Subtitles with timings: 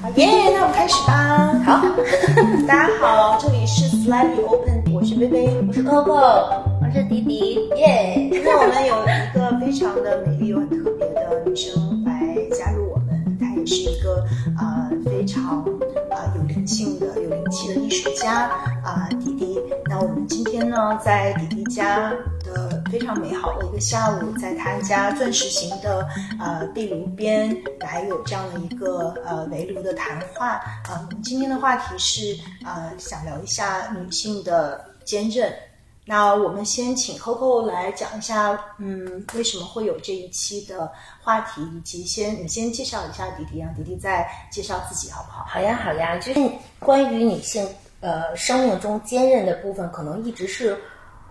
[0.00, 1.60] 好耶，那我们开始吧。
[1.64, 1.82] 好，
[2.68, 8.28] 大家好，这里是 Slightly Open，我是薇薇，我是 Coco，我是迪迪，耶。
[8.30, 12.12] 今天我们有一个非常的美丽又很特别的女生来
[12.56, 14.24] 加入我们，她也是一个
[14.60, 15.64] 呃非常
[16.10, 18.48] 啊有灵性的、有灵气的艺术家
[18.84, 19.58] 啊，迪迪。
[19.86, 22.12] 那我们今天呢，在迪迪家。
[22.54, 26.08] 呃非常美好的一个下午，在他家钻石型的
[26.40, 30.52] 呃壁炉边来有这样的一个呃围炉的谈话
[30.84, 31.06] 啊。
[31.06, 35.52] 我们今天的话题是呃想聊一下女性的坚韧。
[36.10, 40.90] 那我们先请 Coco 来讲一下，嗯，为什么会有这一期的
[41.20, 45.44] 话题，以及先你先介绍一下迪迪，让迪迪再介绍自己好不好？
[45.46, 46.40] 好呀，好呀，就是
[46.78, 47.68] 关于女性
[48.00, 50.74] 呃生命中坚韧的部分，可能一直是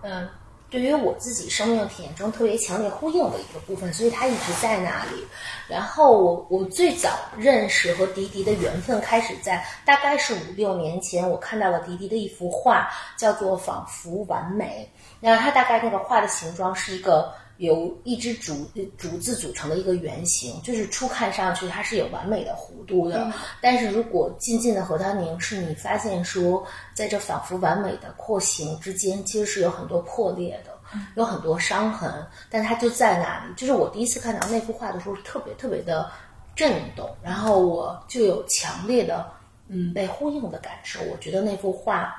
[0.02, 0.28] 嗯。
[0.70, 5.26] 对于我自己生命体验中特别强烈呼应的一个部分，所以它一直在那里。
[5.68, 14.88] 然后我我最早认识和迪迪的缘分开始在大概是五六年前，我看到了迪迪的一幅画，叫做《仿佛完美》。
[15.20, 17.32] 那它大概那个画的形状是一个。
[17.58, 26.64] 由一只竹竹子组成的一个圆形，就是初看上去它是有完美的弧度的，但是如果静静的和它凝视，你发现说，
[26.94, 30.72] 在这仿佛完美的廓形之间，其实是有很多破裂的，
[31.16, 33.52] 有很多伤痕，但它就在那里。
[33.56, 36.08] 就是我第一次看到那幅画的时候，特别特别的
[36.54, 39.26] 震动，然后我就有强烈的
[39.66, 41.00] 嗯被呼应的感受。
[41.10, 42.14] 我觉得那幅画，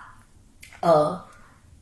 [0.81, 1.19] 呃。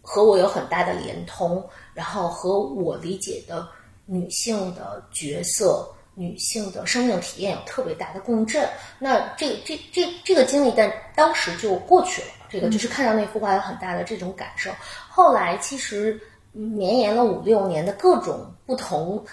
[0.10, 1.62] 和我有很大的连通，
[1.98, 3.68] 然后和我理解的
[4.06, 8.70] 女性的角色、女性的生命体验有特别大的共振。
[9.00, 12.28] 那这这这这个经历，但当时就过去了。
[12.48, 14.70] 这个就是看到那幅画有很大的这种感受。
[15.10, 19.26] 后来其实绵延了五六年的各种不同。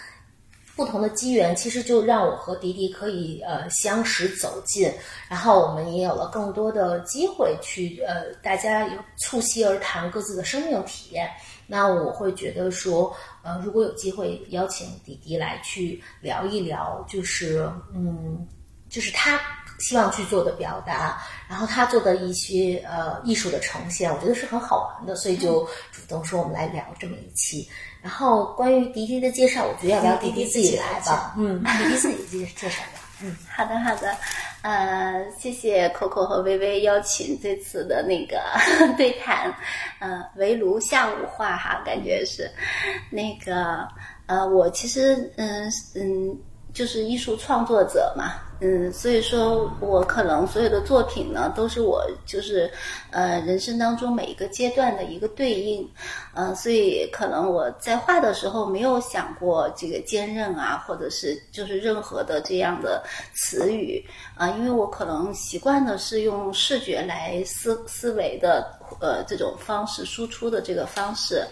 [0.77, 4.93] 不同的机缘，其实就让我和迪迪可以呃相识走近，
[5.29, 11.31] 然后我们也有了更多的机会去呃大家有促膝而谈各自的生命体验。
[11.67, 18.47] 那我会觉得说，呃，如果有机会邀请迪迪来去聊一聊，就是嗯，
[18.89, 19.41] 就是他
[19.79, 27.69] 希望去做的表达，然后他做的一些呃艺术的呈现，我觉得是很好玩的，所以就主动说我们来聊这么一期。
[28.03, 31.35] 然后关于迪迪的介绍，我觉得要不要迪迪自己来吧？
[31.39, 32.94] 嗯， 迪迪自己介介绍吧。
[33.23, 34.17] 嗯，好的好的，
[34.63, 38.43] 呃，谢谢 Coco 和微微邀请这次的那个
[38.97, 39.55] 对谈，
[40.01, 42.51] 呃，围炉下午话哈，感觉是
[43.11, 43.87] 那个
[44.27, 46.39] 呃，我其实嗯嗯。
[46.75, 52.69] 就是艺术创作者嘛，嗯，所以说我可能所有的作品呢，都是我就是
[53.13, 55.89] 呃人生当中每一个阶段的一个对应，
[56.35, 64.05] 嗯，所以可能我在画的时候没有想过这个坚韧啊，或者是就是任何的这样的词语
[64.37, 68.67] 啊，因为我可能习惯的是用视觉来思思维的，
[68.99, 71.47] 呃，这种方式输出的这个方式。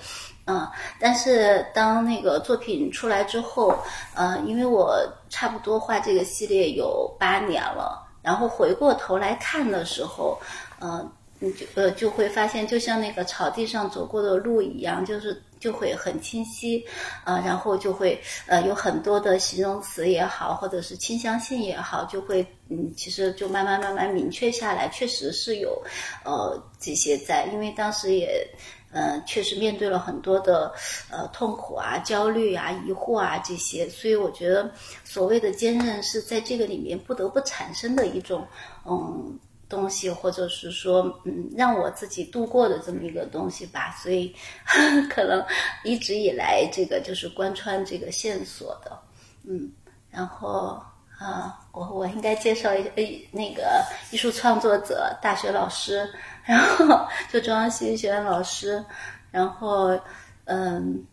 [0.44, 3.72] 嗯，但是当那个作品出来之后，
[4.14, 10.36] 呃，因为我差不多画这个系列有八年了，然后回过头来看的时候，
[10.80, 11.08] 嗯，
[11.38, 16.84] 你就呃就会发现，就像那个草地上走过的路一样，就是就会很清晰，
[17.22, 25.80] 啊，然后就会呃有很多的形容词也好，或者是倾向性也好，就会嗯，其实就慢慢慢慢明确下来，确实是有
[26.24, 28.44] 呃这些在，因为当时也。
[28.92, 30.72] 嗯，确实面对了很多的
[31.10, 34.70] 呃痛苦啊、焦虑啊、疑惑啊这些，所以我觉得
[35.02, 38.46] 所谓的坚韧是在这个里面不得不产生的一种
[38.84, 39.38] 嗯
[39.68, 43.96] 东西，或者是说嗯让我自己度过的这么一个东西吧。
[44.02, 44.34] 所以
[45.08, 45.42] 可能
[45.84, 48.98] 一直以来这个就是贯穿这个线索的，
[49.44, 49.72] 嗯，
[50.10, 50.78] 然后
[51.18, 52.90] 啊，我我应该介绍一下
[53.32, 56.08] 那个艺术创作者、大学老师。
[56.44, 58.84] 然后就中央戏剧学院老师，
[59.30, 59.98] 然后
[60.44, 61.04] 嗯，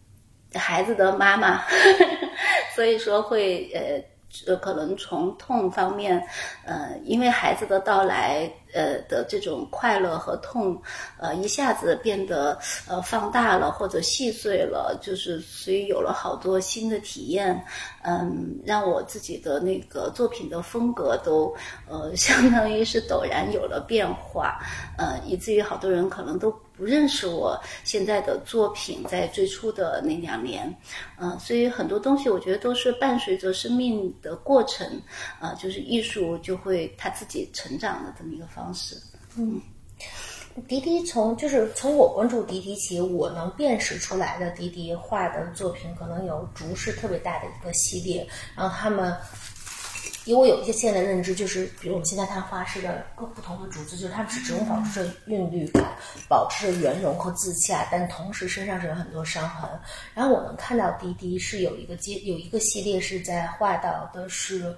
[0.53, 1.64] 孩子的妈妈，
[2.75, 4.03] 所以说会呃。
[4.46, 6.24] 呃，可能从痛方面，
[6.64, 10.81] 呃，因为孩子的到来，呃的这种快乐和痛，
[11.18, 12.57] 呃，一下子变得
[12.88, 17.63] 呃放大了或者细碎了，就是所以有了好多新的体验，
[18.04, 21.54] 嗯，让我自己的那个作品的风格都
[21.88, 24.60] 呃相当于是陡然有了变化，
[24.98, 26.54] 呃，以至于好多人可能都。
[26.80, 30.74] 不认识我现在的作品，在最初的那两年，
[31.20, 34.88] 嗯，所以很多东西我觉得都是伴随着生命的过程，
[35.42, 38.96] 啊，就是艺术就会他自己成长的这么一个方式。
[39.36, 39.62] 嗯，
[40.68, 49.14] 迪迪从就是从我关注迪迪起，我能辨识出来的迪迪画的作品，可能有竹是特别大的一个系列，然后他们。
[50.30, 55.84] 以我有一些现在的认知，就是比如我们现在看画室的各不同的竹子，就是它们是始终保持着韵律感，
[56.28, 59.68] 保持着圆融和自洽，但同时身上是有很多伤痕。
[60.14, 64.72] 然后我能看到滴滴是有一个阶有一个系列是在画到的是，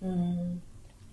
[0.00, 0.58] 嗯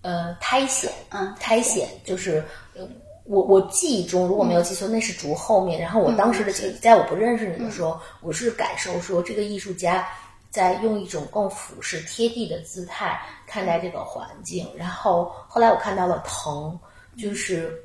[0.04, 2.42] 呃苔藓，嗯苔藓就是
[2.74, 2.88] 呃
[3.26, 5.82] 我我记忆中如果没有记错，那是竹后面。
[5.82, 10.08] 然后我当时的记忆，在我不认识你的时候，我是感受说这个艺术家
[10.52, 14.70] 在用一种更俯视、贴地的姿态看待这个环境。
[14.78, 16.78] 然后后来我看到了藤，
[17.18, 17.84] 就是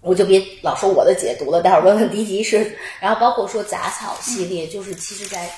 [0.00, 2.74] 我就别老说我的解读了，待会儿问问迪迪是。
[3.00, 5.50] 然后包括说杂草系列，就是其实在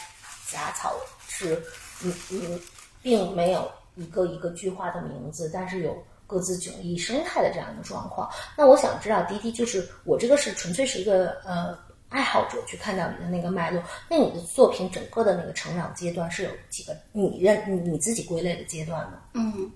[0.51, 0.95] 杂草
[1.29, 1.63] 是
[2.03, 2.61] 嗯嗯，
[3.03, 8.31] 并没有一个一个句话的名字，但是有各自迥异生态的这样一个状况。
[8.57, 11.77] 那我想知道，迪迪就是我这个是纯粹是一个呃
[12.09, 13.83] 爱好者去看到你的那个脉络。
[14.09, 19.19] 那你的作品整个的那个成长阶段是有几个你认你你自己归类的阶段呢？
[19.35, 19.71] 嗯，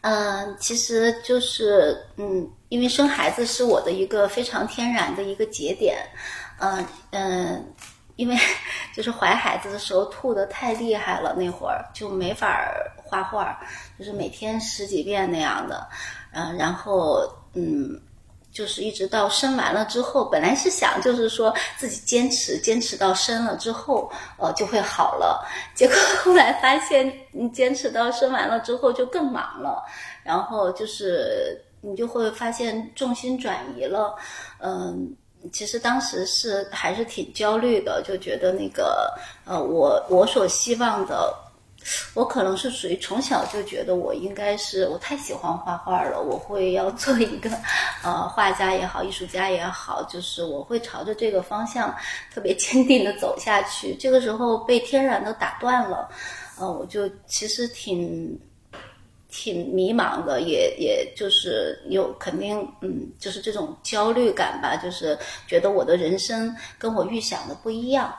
[0.00, 5.98] 呃，其实就是嗯，因为生孩子是我的一个非常天然的一个节点，
[6.60, 7.74] 嗯、嗯、
[8.16, 8.36] 因为
[8.94, 13.58] 就是怀孩子的时候吐的太厉害了，那会儿就没法画画，
[13.98, 15.88] 就是每天十几遍那样的，
[16.32, 18.00] 嗯、然后嗯。
[18.52, 25.44] 就是一直到生完了之后，本来是想就是说自己坚持坚持到生了之后，呃就会好了。
[25.74, 29.82] 结果后来发现，你坚持到生完了之后就更忙了，
[30.22, 34.14] 然后就是你就会发现重心转移了。
[34.58, 35.10] 嗯，
[35.52, 39.12] 其实当时是还是挺焦虑的，就觉得那个
[39.46, 41.34] 呃，我我所希望的。
[42.14, 47.50] 我可能是属于从小就觉得我应该是我太喜欢画画了，我会要做一个
[48.02, 51.94] 呃画家也好，艺术家也好，就是我会朝着这个方向
[52.32, 53.94] 特别坚定的走下去。
[53.96, 56.08] 这个时候被天然的打断了，
[56.58, 58.38] 呃，我就其实挺
[59.30, 68.14] 挺迷茫的，也也就是有肯定嗯，就是这种焦虑感吧，就是觉得我的人生跟我预想的不一样，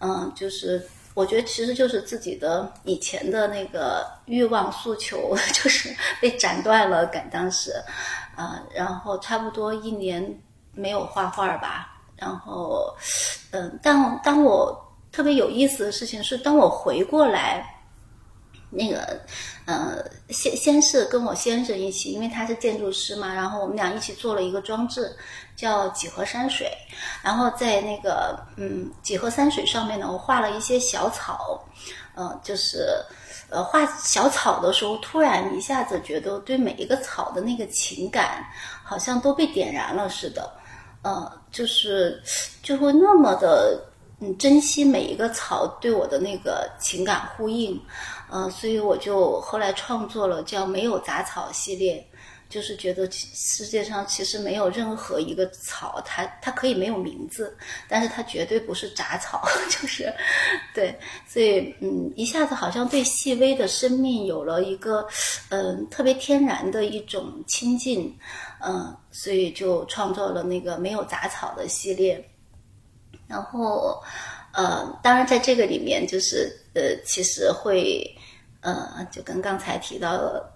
[0.00, 0.84] 嗯，就是。
[1.16, 5.88] 我觉得其实就是自己的以前的那个欲望诉求， 就是
[6.20, 7.06] 被斩断了。
[7.06, 7.72] 感当时，
[8.36, 10.22] 啊、然后差不多一年
[10.72, 11.88] 没有画画吧。
[12.16, 12.94] 然后，
[13.52, 14.78] 嗯、但当我
[15.10, 17.64] 特别有意思的事情是，当我回过来，
[18.68, 19.18] 那个，
[19.66, 19.98] 呃，
[20.30, 25.14] 先先是跟我先生一起，因为他是建筑师嘛，然后我们俩一起做了一个装置，
[25.56, 26.70] 叫几何山水。
[27.20, 31.60] 然后在那个嗯几何山水上面呢，我画了一些小草，
[32.14, 33.04] 呃，就是
[33.50, 38.46] 呃画小草的时候，突然一下子觉得对每一个草的那个情感，
[38.84, 40.48] 好像都被点燃了似的，
[41.02, 42.22] 呃，就是
[42.62, 43.80] 就会那么的
[44.20, 47.78] 嗯珍惜每一个草对我的那个情感呼应，
[48.44, 52.06] 呃，所以我就后来创作了叫“没有杂草”系列。
[52.48, 57.56] 就是觉得世界上其实没有任何一个草，它它可以没有名字，
[57.88, 60.14] 但是它绝对不是杂草， 就是
[60.72, 60.96] 对，
[61.26, 65.04] 所以嗯，一下子好像对细微的生命有了一个
[65.48, 68.16] 嗯特别天然的一种亲近，
[68.60, 72.24] 嗯，所以就创作了那个没有杂草的系列，
[73.26, 74.00] 然后
[74.52, 78.08] 呃，当然在这个里面就是呃，其实会
[78.66, 80.52] 呃，就跟刚才提到的。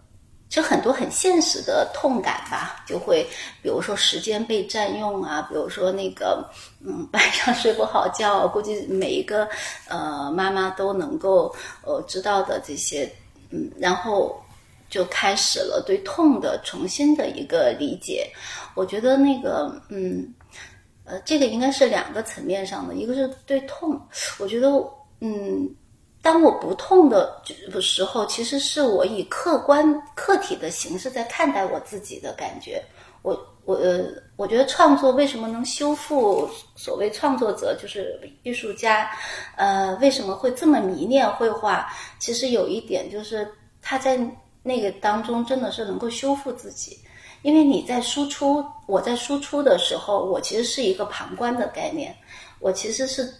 [0.51, 3.25] 就很多很现实的痛感吧，就会
[3.63, 6.45] 比如说时间被占用啊，比如说那个
[6.85, 9.49] 嗯晚上睡不好觉，估计每一个
[9.87, 11.55] 呃妈妈都能够
[11.85, 13.09] 呃知道的这些
[13.51, 14.43] 嗯，然后
[14.89, 18.29] 就开始了对痛的重新的一个理解。
[18.75, 20.35] 我觉得那个嗯
[21.05, 23.97] 呃这个应该是两个层面上的，一个是对痛，
[24.41, 24.69] 我觉得
[25.21, 25.73] 嗯。
[26.23, 32.83] 当我不痛的的时候，其实是我以客观客体的形式在看待我自己的感觉。
[33.23, 34.05] 我我呃，
[34.37, 36.49] 我觉得创作为什么能修复？
[36.75, 39.11] 所谓创作者就是艺术家，
[39.57, 41.87] 呃，为什么会这么迷恋绘画？
[42.19, 43.47] 其实有一点就是
[43.83, 44.19] 他在
[44.63, 46.99] 那个当中真的是能够修复自己，
[47.43, 52.15] 因为你在输出，我在输出的时候，我其实是一个旁观的概念，
[52.59, 53.31] 我其实是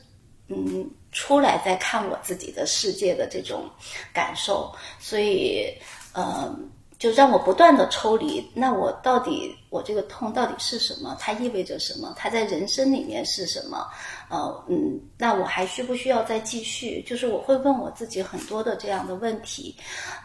[0.51, 0.91] 嗯。
[1.13, 3.69] 出来再看我自己的世界的这种
[4.15, 5.67] 感受，所以
[6.13, 6.57] 呃，
[7.01, 8.49] 就让我不断的抽离。
[8.55, 11.17] 那我到底我这个痛到底是什么？
[11.19, 12.15] 它意味着什么？
[12.17, 13.85] 它在人生里面是什么？
[14.29, 17.03] 呃嗯，那我还需不需要再继续？
[17.03, 19.75] 就是我会问我自己很多的这样的问题，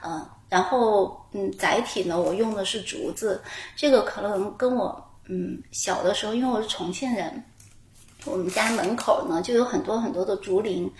[0.03, 3.41] 嗯、呃，然后嗯，载体呢，我用的是竹子，
[3.75, 7.43] 这个可能跟我嗯小的时候，因为我是重庆人。
[8.25, 10.91] 我们家门口呢就有很多很多的竹林，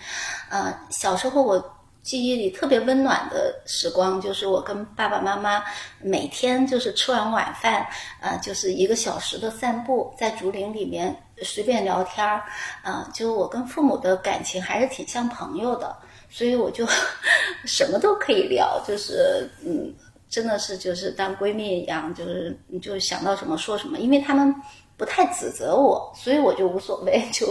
[0.48, 1.62] 呃，小时候我
[2.02, 5.62] 记忆里特别温暖的时光，就是我跟爸爸妈妈
[6.00, 7.86] 每天就是吃完晚饭，
[8.20, 12.44] 呃，就是一个小时的散步，在竹林里面随便聊天儿，
[12.82, 15.96] 啊、就我跟父母的感情还是挺像朋友的，
[16.30, 16.86] 所以我就
[17.66, 19.94] 什么都可以聊，就是嗯。
[20.28, 24.52] 真的是就是当闺蜜一样，就是你就想到什么说什么，因为他们
[24.96, 27.46] 不太指责我，所以我就无所谓， 就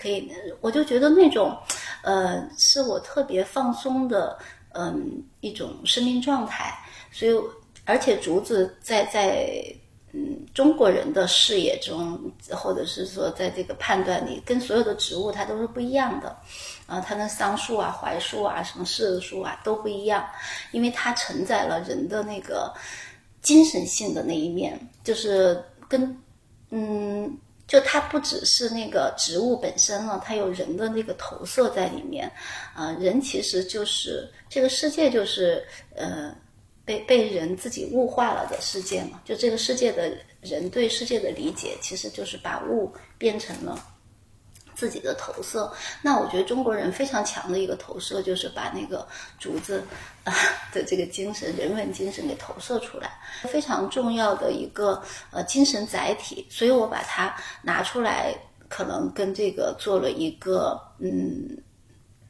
[0.00, 1.56] 可以，我就觉得那种，
[2.02, 4.36] 呃，是我特别放松的，
[4.72, 6.74] 嗯，一种生命状态。
[7.12, 7.32] 所以，
[7.84, 9.48] 而且竹子在在
[10.12, 12.18] 嗯中国人的视野中，
[12.50, 16.36] 或者是说在这个判断里，跟所有的植物它都是不一样的。
[16.86, 20.26] 啊，它跟桑树啊、槐树啊、什么柿子树啊都不一样，
[20.72, 22.72] 因为它承载了人的那个
[23.42, 26.16] 精神性的那一面，就是跟
[26.70, 32.30] 嗯，就它不只是那个植物本身了，它有人的那个投射在里面。
[32.74, 36.34] 啊、人其实就是这个世界，就是呃
[36.84, 39.20] 被被人自己物化了的世界嘛。
[39.24, 43.87] 就这个世界的人对世界的理解，其实就是把物变成了。
[44.78, 45.68] 自己的投射，
[46.02, 49.04] 那我觉得中国人非常强的一个投射，就是把那个
[49.36, 49.82] 竹子
[50.22, 50.32] 啊、
[50.72, 53.10] 的这个精神、人文精神给投射出来，
[53.42, 56.46] 非常重要的一个呃精神载体。
[56.48, 58.32] 所以我把它拿出来，
[58.68, 61.60] 可能跟这个做了一个嗯，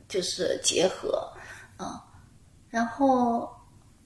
[0.09, 1.31] 就是结合，
[1.79, 2.01] 嗯，
[2.71, 3.47] 然后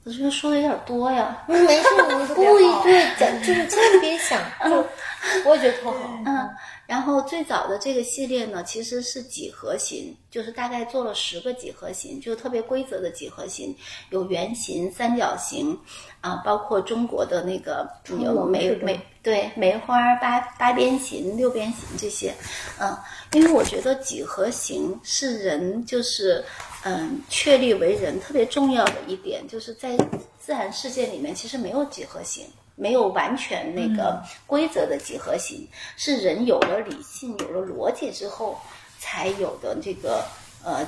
[0.04, 1.88] 我觉得说的有点多呀，嗯， 没事，
[2.28, 4.84] 你故意对讲，就是千万别想，就
[5.46, 6.20] 我也觉得特好。
[6.26, 6.50] 嗯，
[6.86, 13.74] 然后最早的这个系列呢，其实是几何形，就是大概做了十个几何形，就特别规则的几何形，
[14.10, 15.78] 有圆形、三角形，
[16.20, 17.88] 啊，包括中国的那个
[18.20, 22.34] 有梅梅对梅花八八边形、六边形这些，
[22.80, 22.96] 嗯，
[23.32, 26.44] 因为我觉得几何形是人就是
[26.82, 29.96] 嗯确立为人特别重要的一点，就是在
[30.40, 32.44] 自然世界里面其实没有几何形。
[32.82, 38.58] 没有完全那个规则的几何形，是人有了理性、有了逻辑之后
[38.98, 40.24] 才有的这个
[40.64, 40.84] 呃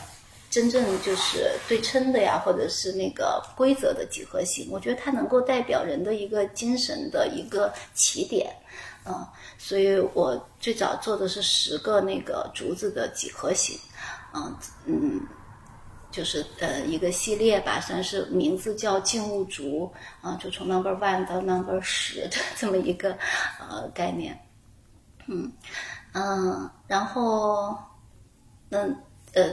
[0.51, 4.69] 真正就是对称的呀，或者是那个规则的几何形。
[4.73, 8.53] 我觉得它能够代表人的一个精神的一个起点，
[9.07, 9.25] 嗯、
[9.57, 13.79] 所以我最早做的是十个那个竹子的几何形，
[14.35, 15.21] 嗯嗯。
[16.15, 23.19] 就是呃一个系列吧，算是名字叫静物竹啊、就从 number one 到 number 十的这么一个
[23.59, 24.39] 呃概念，
[25.27, 25.51] 嗯
[26.13, 27.77] 嗯，然后
[28.71, 28.97] 嗯
[29.33, 29.51] 呃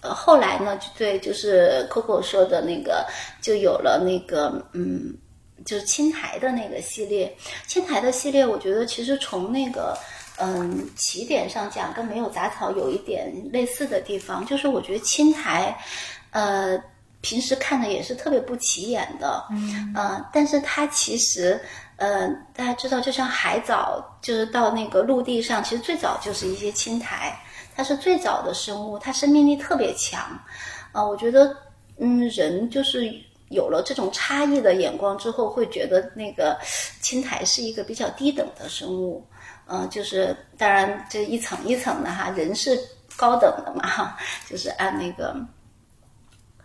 [0.00, 3.06] 呃后来呢，就对，就是 Coco 说的那个，
[3.42, 5.14] 就有了那个嗯，
[5.66, 7.36] 就是青苔的那个系列，
[7.66, 9.94] 青苔的系列，我觉得其实从那个。
[10.40, 15.76] 嗯，起点上讲跟没有杂草有一点类似的地方，就是我觉得青苔，
[16.30, 16.78] 呃，
[17.20, 21.60] 平时看的也是特别不起眼的，嗯，呃，但是它其实，
[21.96, 27.36] 呃，大家知道，就像海藻，就是到那个陆地上，其实最早就是一些青苔，
[27.74, 30.20] 它是最早的生物，它生命力特别强，
[30.92, 31.56] 啊、我觉得，
[31.98, 33.12] 嗯，人就是。
[33.50, 36.58] 有了这种差异的眼光之后，会觉得那个
[37.00, 39.24] 青苔是一个比较低等的生物，
[39.68, 42.78] 嗯、就是当然这一层一层的哈，人是
[43.16, 44.16] 高等的嘛哈，
[44.48, 45.36] 就是按那个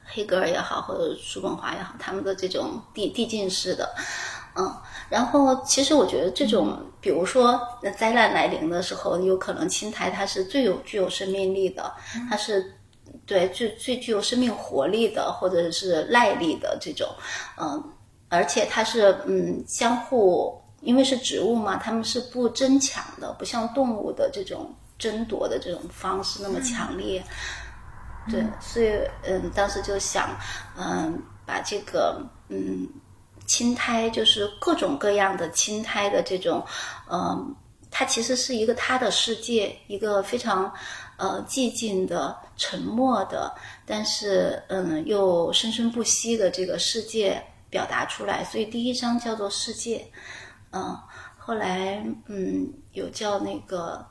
[0.03, 3.93] 黑格尔也好，或者叔本华也好，他们的这种递递进式的，
[4.55, 4.75] 嗯，
[5.09, 7.59] 然后其实我觉得这种，比如说
[7.97, 11.93] 灾难来临的时候，有可能青苔它是最有具有生命力的，
[12.29, 12.73] 它是。
[13.27, 17.07] 对，最最具有生命活力的，或者是耐力的这种，
[17.57, 17.81] 嗯，
[18.27, 27.23] 而且它是嗯相互，因为是植物嘛，它们是不争抢的，不像动物的这种争夺的这种方式那么强烈。
[28.29, 28.89] 对，所以
[29.23, 30.29] 嗯，当时就想，
[30.77, 32.87] 嗯，把这个嗯
[33.45, 36.65] 青苔，就是各种各样的青苔的这种，
[37.11, 37.53] 嗯，
[37.91, 40.71] 它其实是一个它的世界，一个非常
[41.17, 43.53] 呃寂静的、沉默的，
[43.85, 48.41] 但是嗯又生生不息的这个世界表达出来。
[48.45, 50.09] 所以第一章叫做世界，
[50.73, 50.99] 嗯，
[51.37, 54.05] 后来嗯有叫那个。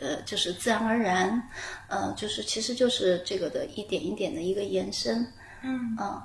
[0.00, 1.40] 呃，就是自然而然，
[1.86, 5.24] 呃，就是其实就是这个的一点一点的一个延伸，
[5.62, 6.20] 嗯嗯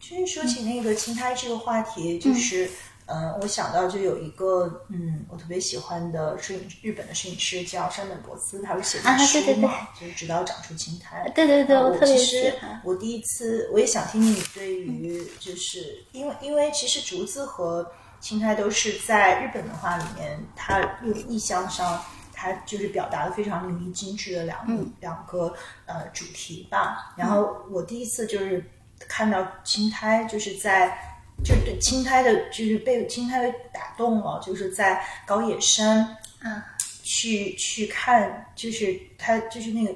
[0.00, 2.70] 就是说起那个青苔这个话题，就是。
[3.12, 11.28] 嗯，我想到就有一个，嗯，我特别喜欢的摄影日本的摄影师叫山本博司，他会写啊过书对对对嘛，就是直到长出青苔。
[11.34, 12.80] 对对对，呃我特别其实喜欢。
[12.84, 17.90] 我第一次，我也想听听你对于，就是因为因为其实竹子和
[18.20, 22.00] 青苔都是在日本文化里面，它用意象上，
[22.32, 25.54] 它就是表达的非常淋漓尽致的两个、两个
[25.86, 27.14] 呃主题吧。
[27.16, 28.64] 然后我第一次就是
[29.08, 30.96] 看到青苔，就是在
[31.42, 36.62] 就对青苔的，就是被青苔打动了，就是在高野山嗯。
[37.02, 39.92] 去去看，就是它就是那个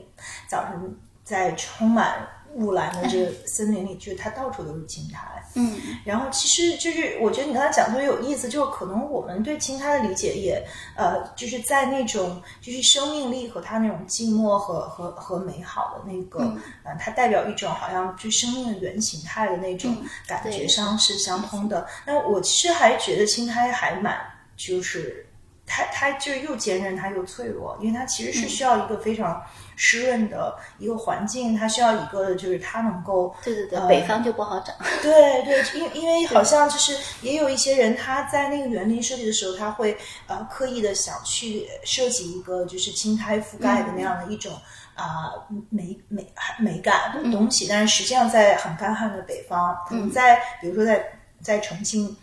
[0.48, 5.42] 早晨在充满雾岚的这个森林里，就是它到处都是青苔。
[5.56, 21.86] 嗯然后其实就是我觉得你刚才讲特别有意思，就是可能我们对青苔的理解也呃，就是在那种就是生命力和它那种寂寞和和和美好的那个，嗯呃，它代表一种好像就生命的原形态的那种嗯感觉上是相通的。
[22.06, 24.16] 那我其实还觉得青苔还蛮
[24.56, 25.26] 就是。
[25.66, 29.42] 它它就是又坚韧，它又脆弱，因为它其实是需要一个非常
[29.76, 34.74] 湿润的一个环境，它需要一个就是它能够对对对，呃北方就不好长。
[35.02, 44.52] 对对，因因为好像就是也有一些人他在那个园林设计的时候，他会呃刻意的想去设计一个就是青苔覆盖的那样的一种
[44.94, 45.32] 啊、
[45.70, 51.04] 美美美感的东西，但是实际上在很干旱的北方，可能在比如说在
[51.42, 52.16] 在重庆。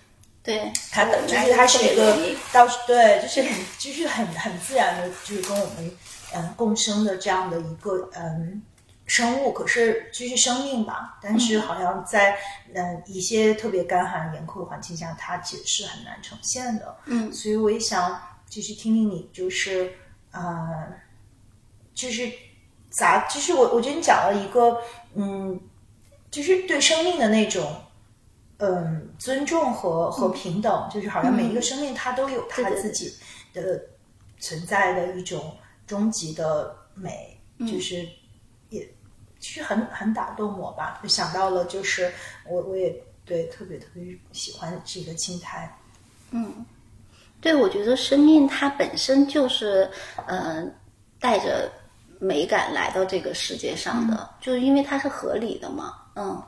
[0.44, 5.92] 对，它的就是它是一个特别容易到对，就是很就是很很自然的，就是跟我们
[6.34, 8.62] 嗯共生的这样的一个嗯
[9.06, 12.38] 生物，可是就是生命吧，但是好像在
[12.74, 16.96] 嗯一些特别干旱严酷的环境下，它其实是很难呈现的。
[17.06, 19.92] 嗯所以我也想继续听听你，就是
[20.32, 20.88] 呃，
[21.94, 22.32] 就是
[22.90, 24.78] 咋，就是我我觉得你讲了一个
[25.16, 25.60] 嗯，
[26.30, 27.76] 就是对生命的那种。
[28.64, 33.12] 嗯，尊重和和平等，就是好像每一个生命它都有它自己
[33.56, 33.82] 的
[34.38, 35.58] 存在的一种
[35.92, 38.08] 终极的美，就是
[38.70, 38.90] 也
[39.42, 41.02] 其实很很打动我吧。
[41.04, 42.10] 就想到了，就是
[42.48, 42.96] 我我也
[43.26, 45.70] 对特别特别喜欢这个青苔。
[46.30, 46.66] 嗯
[47.42, 49.92] 对，我觉得生命它本身就是，
[50.28, 50.66] 呃，
[51.20, 51.70] 带着
[52.22, 55.98] 美感来到这个世界上的，就是因为它是合理的嘛。
[56.16, 56.42] 嗯，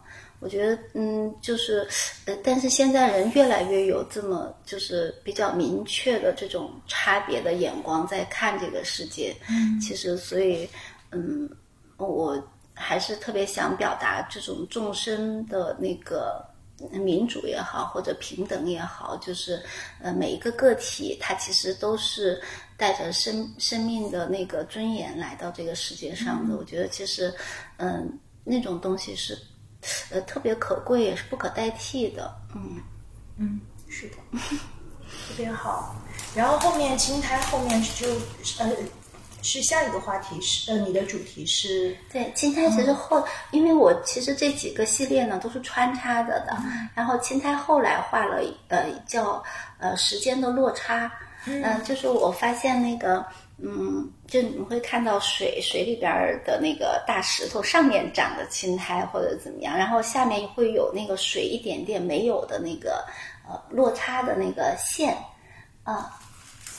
[0.43, 1.87] 我觉得，嗯，就是，
[2.25, 9.33] 呃，但是现在人越来越有这么就是比较明确的这种差别的眼光在看这个世界。
[9.49, 10.67] 嗯，其实，所以，
[11.11, 11.49] 嗯，
[11.95, 12.37] 我
[12.73, 16.45] 还是特别想表达这种众生的那个
[16.91, 19.63] 民主也好，或者平等也好，就是
[20.01, 22.41] 呃每一个个体，它其实都是
[22.75, 26.57] 带着生生命的那个尊严来到这个世界上的。
[26.57, 27.33] 我觉得其实，
[27.77, 29.37] 嗯、那种东西是
[30.09, 32.35] 呃特别可贵，也是不可代替的。
[32.55, 32.81] 嗯，
[33.37, 35.95] 嗯，是的，特别好。
[36.35, 38.07] 然后后面青苔后面就
[38.59, 38.71] 呃
[39.41, 46.57] 是下一个话题是呃你的主题是对，青苔其实后，因为我其实这几个系列呢都是穿插着的，
[46.95, 49.43] 然后青苔后来画了呃叫
[49.79, 51.11] 呃时间的落差，
[51.45, 53.25] 嗯、就是我发现那个。
[53.65, 63.05] 嗯，就你们会看到水水里边儿的那个大石头上面长的青苔或者怎么样，然后下面会有那个水一点点没有的那个
[63.47, 65.15] 呃落差的那个线，
[65.83, 66.19] 啊、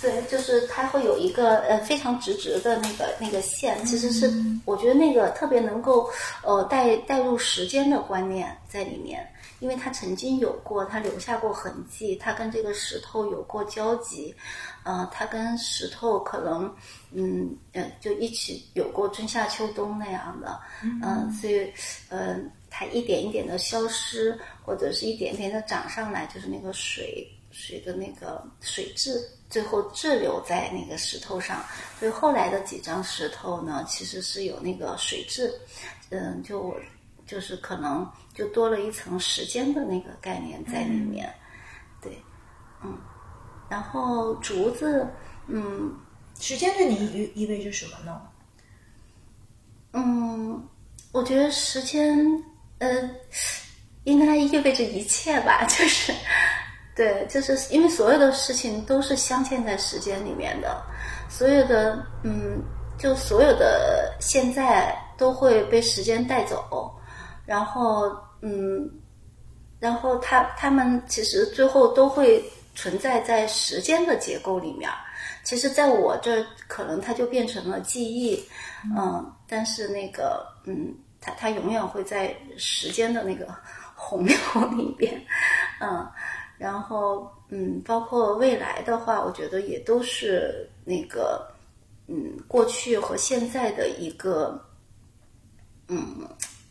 [0.02, 4.30] 对，就是它会有一个呃非常直直的那个那个线，其实是
[4.66, 6.10] 我觉得那个特别能够
[6.42, 9.26] 呃带带入时间的观念在里面，
[9.64, 14.34] 因为它曾经有过，它留下过痕迹，它跟这个石头有过交集，
[14.82, 16.70] 呃，它跟石头可能
[17.12, 21.72] 嗯呃就一起有过春夏秋冬那样的，嗯、所以
[22.10, 31.64] 呃它一点一点的消失，或者是一点点的长上来，就是那个水水的那个水质，最后滞留在那个石头上。
[31.98, 35.50] 所以后来的几张石头呢，其实是有那个水质，
[36.10, 36.76] 嗯，就
[37.26, 41.32] 就是可能就多了一层时间的那个概念在里面。
[42.02, 42.22] 对，
[42.82, 42.98] 嗯，
[43.68, 45.08] 然后竹子，
[45.46, 45.94] 嗯
[46.40, 48.20] 时间对你意意味着什么呢？
[49.92, 50.68] 嗯，
[51.12, 52.18] 我觉得时间，
[52.78, 53.08] 呃，
[54.02, 56.12] 应该意味着一切吧，就是。
[56.96, 60.80] 对，就是因为所有的事情都是镶嵌在时间里面的，
[61.28, 62.62] 所有的嗯，
[62.96, 66.94] 就所有的现在都会被时间带走，
[67.46, 68.90] 然后嗯，
[69.78, 72.42] 然后他他们其实最后都会
[72.74, 74.90] 存在在时间的结构里面。
[75.42, 78.42] 其实，在我这儿可能它就变成了记忆，
[78.96, 83.46] 嗯，但是那个嗯，它它永远会在时间的那个
[83.94, 84.34] 洪流
[84.76, 85.20] 里边，
[85.80, 86.06] 嗯。
[86.56, 91.44] 然后，嗯，包括未来的话，我觉得也都是那个，
[92.06, 94.58] 嗯，过去和现在的一个，
[95.88, 96.26] 嗯，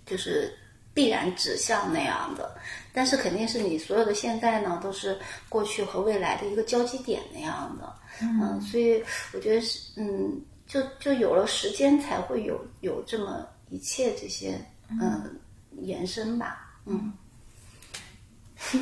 [0.06, 0.52] 就是
[0.94, 2.56] 必然指向那样的，
[2.94, 7.94] 但是肯定是你所有的现在呢，都是过去和未来的一个交集点那样的。
[8.22, 9.04] 嗯，所以
[9.34, 15.40] 我觉得是，嗯，就就有了时间，才会有有这么一切这些嗯
[15.82, 16.78] 延伸吧。
[16.86, 17.12] 嗯，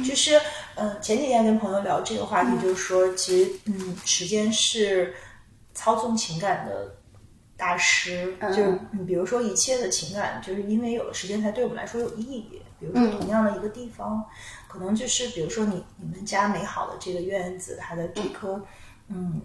[0.04, 0.38] 就是
[0.76, 5.16] 嗯，前几天跟朋友聊这个话题，就是说，其实嗯，时间是
[5.74, 6.94] 操纵情感的。
[7.62, 12.60] 大师就是，比如说一切的情感，就是因为有了时间才对我们来说有意义。
[12.80, 14.26] 比如说同样的一个地方，
[14.68, 18.60] 可能就是比如说你你们家美好的这个院子，它的这棵
[19.10, 19.40] 嗯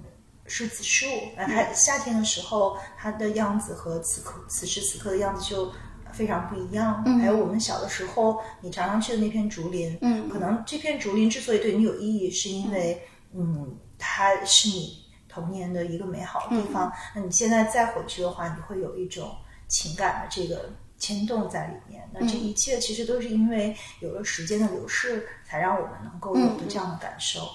[0.49, 1.05] 柿子树，
[1.37, 5.71] 那它夏天的时候它的样子和此刻此时此刻的样子就
[6.11, 7.05] 非常不一样。
[7.21, 13.03] 还有我们小的时候，你常常去的那片竹林，嗯，可能这片竹林之所以对你有意义，是因为
[13.35, 15.06] 嗯它是你。
[15.37, 19.37] 童年的一个美好的地方，那你现在再回去的话，你会有一种
[19.69, 22.09] 情感的这个牵动在里面。
[22.11, 27.47] 那这一切其实都是因为有了时间的流逝，才让我们能够有的这样的感受。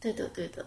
[0.00, 0.66] 对的，对的，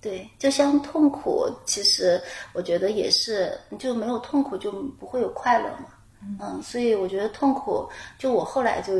[0.00, 0.26] 对。
[0.38, 2.18] 就像痛苦，其实
[2.54, 5.88] 我觉得也是，就没有痛苦就不会有快乐嘛。
[6.40, 7.86] 嗯，所以我觉得痛苦，
[8.18, 8.92] 就我后来就。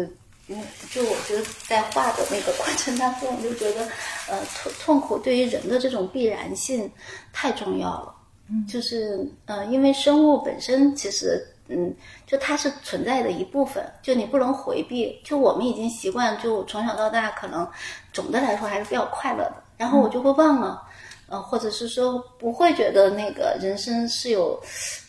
[0.49, 3.87] 嗯，就我觉得在画的那个过程当中，我就觉得，
[4.29, 6.89] 呃，痛痛苦对于人的这种必然性
[7.33, 8.15] 太重要了。
[8.49, 11.93] 嗯，就是呃，因为生物本身其实，嗯，
[12.29, 15.21] 就它是存在的一部分，就你不能回避。
[15.25, 17.69] 就我们已经习惯，就从小到大，可能
[18.13, 20.81] 总的来说还是比较快乐的，然后我就会忘了。
[21.29, 24.61] 呃，或者是说不会觉得那个人生是有，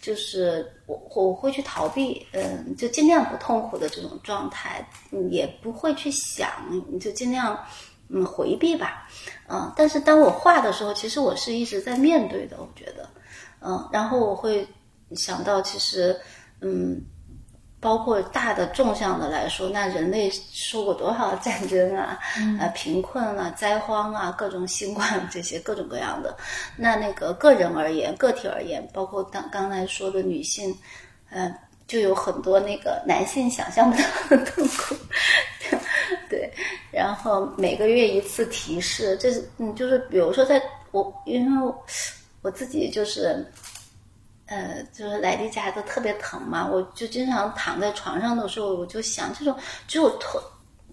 [0.01, 4.88] 就是我我会去逃避，嗯，就尽量不痛苦的这种状态，
[5.30, 6.49] 也不会去想，
[6.99, 7.58] 就尽量
[8.10, 9.08] 嗯回避吧，
[9.47, 13.08] 嗯，但是当我画的时候，其实我是一直在面对的，我觉得，
[13.62, 14.67] 嗯，然后我会
[15.15, 16.19] 想到，其实，
[16.62, 17.01] 嗯。
[17.80, 22.18] 包括大的纵向的来说，那人类受过多少战争啊，
[22.60, 26.36] 呃，贫困啊，灾荒啊，各种新冠这些各种各样的。
[26.76, 30.76] 那那个个人而言，个体而言，包括刚刚才说的女性，
[31.30, 34.96] 呃，就有很多那个男性想象不到的痛苦。
[36.30, 36.52] 对，
[36.92, 40.60] 然后每个月一次提示，这是嗯，就是比如说在
[40.90, 41.74] 我，因为
[42.42, 43.46] 我自己就是。
[44.47, 49.55] 呃，就是来例假都特别疼嘛，我就经常躺在床上的时候，我就想，这种
[49.88, 50.41] 只有疼，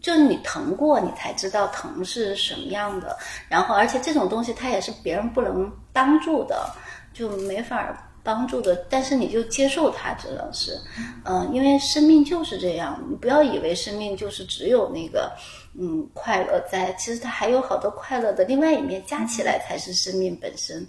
[0.01, 3.17] 就是你疼过，你才知道疼是什么样的。
[3.49, 6.69] 然后，而且这种东西它也是别人不能帮助的，
[7.13, 8.75] 就没法帮助的。
[8.91, 10.77] 但是你就接受它，只能是，
[11.25, 15.33] 嗯，因为生命就是这样，你不要以为生命就是只有那个。
[15.79, 20.87] 嗯，快乐在，其实它还有好多快乐的另外一面，加起来才是生命本身。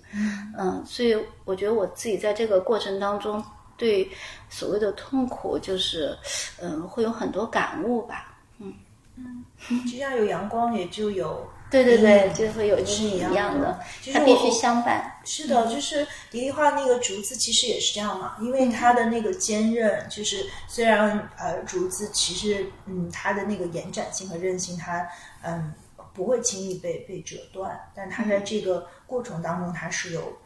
[0.58, 3.44] 嗯，所以我觉得我自己在这个过程当中，
[3.78, 4.10] 对
[4.50, 6.18] 所谓的痛苦，就是
[6.62, 8.38] 嗯，会有很多感悟吧。
[8.60, 8.74] 嗯
[9.16, 9.44] 嗯，
[9.88, 11.48] 只要有阳光，也就有。
[11.84, 13.80] 对对对，就会有是一样的，
[14.14, 15.20] 它必须相伴。
[15.26, 18.38] 是的，就是迪丽画那个竹子，其实也是这样嘛。
[18.40, 25.06] 因为它的那个坚韧，就是虽然呃竹子其实嗯它的那个延展性和韧性，它
[25.44, 25.74] 嗯
[26.14, 30.38] 不会轻易被被折断，但它在这个过程当中，它是有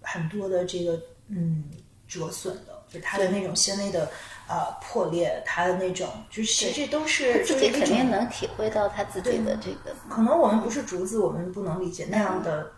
[0.00, 0.98] 很多的这个
[1.28, 1.64] 嗯
[2.06, 4.10] 折损的，就它的那种纤维的。
[4.48, 9.94] 呃，破裂，他的那种，就是这都是自己肯定能体会到他自己的这个。
[10.08, 12.70] 可能我们不是竹子，我们不能理解那样的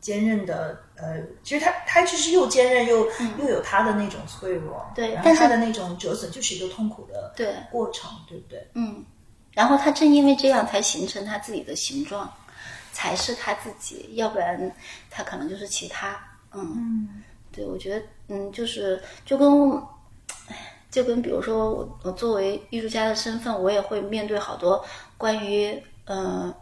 [0.00, 0.80] 坚韧的。
[0.96, 3.06] 呃，其实他他其实又坚韧又
[3.38, 8.66] 又有他的那种脆弱，对，但是他的那种折损就是一个痛苦的对过程，对不对？
[8.72, 9.04] 嗯，
[9.52, 12.32] 然后他正因为这样才形成他自己的形状，
[12.90, 14.74] 才是他自己，要不然
[15.10, 16.18] 他可能就是其他。
[16.54, 19.78] 嗯，对，我觉得，嗯，就是就跟。
[20.90, 24.84] 就跟比如说我我作为艺术家的身份，我也会面对好多
[25.16, 26.52] 关于嗯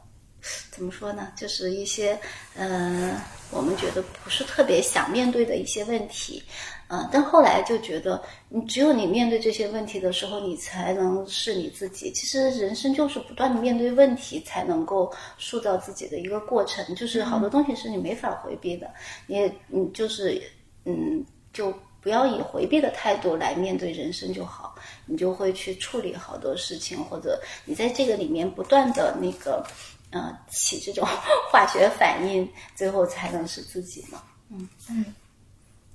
[0.71, 2.19] 怎么说呢，就是一些
[2.55, 3.15] 嗯
[3.51, 6.43] 我们觉得不是特别想面对的一些问题，
[6.89, 12.13] 嗯，但后来就觉得，你只有你面对这些问题的时候，你才能是你自己。
[12.13, 16.95] 其实人生就是不断的面对问题，才能够塑造自己的一个过程。
[16.97, 18.91] 就是好多东西是你没法回避的，
[19.29, 20.43] 你你就是
[20.85, 21.73] 嗯就。
[22.07, 29.67] 不要以回避的态度来面对人生就好，你就会去处理好多事情，或者你在这个里面不断的那个，
[30.13, 31.05] 呃，起这种
[31.51, 34.23] 化学反应，最后才能是自己嘛。
[34.51, 35.05] 嗯嗯，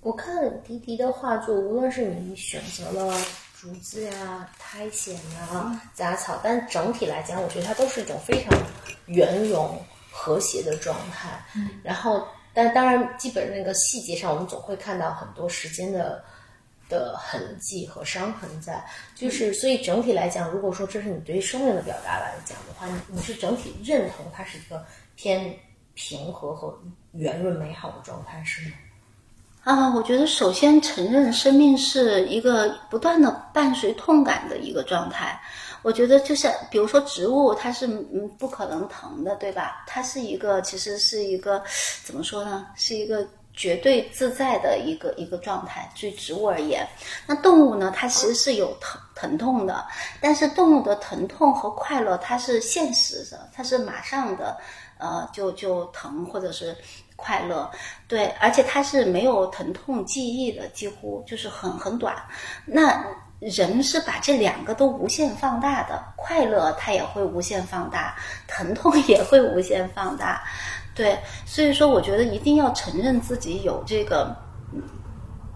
[0.01, 3.17] 我看迪迪的画作，无论是你选择了
[3.57, 8.51] 竹子呀、苔藓呀、杂草，但整体来讲，我觉得它都是一种非常
[9.05, 11.41] 圆融、和谐的状态。
[11.55, 12.27] 嗯，然后。
[12.53, 16.23] 但当然，基本那个细节上，我们总会看到很多时间的
[16.89, 18.83] 的痕迹和伤痕在，
[19.15, 24.85] 就是所以整体来讲，如果说这是你对于生命的表达来讲的话，你你是整体认同它是一个
[25.15, 25.55] 偏
[25.93, 26.77] 平和和
[27.13, 28.75] 圆润美好的状态，是吗？
[29.63, 35.39] 啊，我觉得首先承认生命是一个不断的伴随痛感的一个状态。
[35.81, 39.83] 我觉得就像比如说植物，它是嗯不可能疼的，对吧？
[39.87, 41.63] 它是一个其实是一个
[42.03, 42.67] 怎么说呢？
[42.75, 45.91] 是一个绝对自在的一个一个状态。
[45.99, 46.87] 对植物而言，
[47.25, 47.91] 那动物呢？
[47.95, 49.85] 它其实是有疼疼痛的，
[50.21, 54.57] 但是动物的疼痛和快乐它是现实的，它是马上的，
[54.97, 56.75] 呃，就就疼或者是。
[57.23, 57.69] 快乐，
[58.07, 62.15] 对，而且它是没有疼痛记忆的，几乎就是很很短。
[62.65, 63.05] 那
[63.41, 68.15] 人是把这两个都无限放大的，快乐它也会无限放大，
[68.47, 70.43] 疼痛也会无限放大，
[70.93, 71.17] 对。
[71.43, 74.35] 所以说，我觉得一定要承认自己有这个，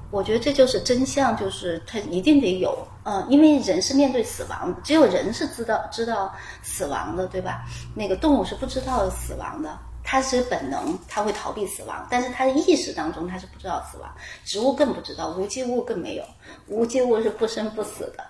[0.09, 7.65] 我觉得这就是真相，就是它一定得有，嗯，因为人是面对死亡，只有人是知道知道死亡的，对吧？
[7.93, 9.77] 那个动物是不知道死亡的。
[10.07, 14.15] 它是本能，它会逃避死亡，但是它的意识当中它是不知道死亡。
[14.45, 16.23] 植物更不知道，无机物更没有，
[16.67, 18.23] 无机物是不生不死的，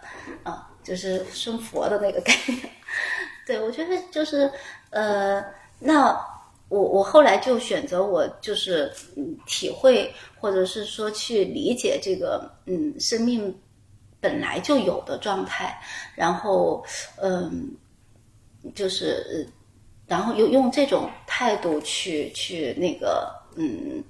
[0.50, 2.60] 啊，就是生佛的那个概念。
[3.46, 4.50] 对，我觉得就是，
[4.90, 5.44] 呃，
[5.78, 6.18] 那
[6.70, 13.54] 我我后来就选择我就是嗯体会，或者是说去理解这个嗯生命
[14.22, 15.78] 本来就有的状态，
[16.16, 16.82] 然后
[17.18, 17.70] 嗯，
[18.74, 19.46] 就是。
[20.08, 24.04] 然后用用这种态度去去那个嗯，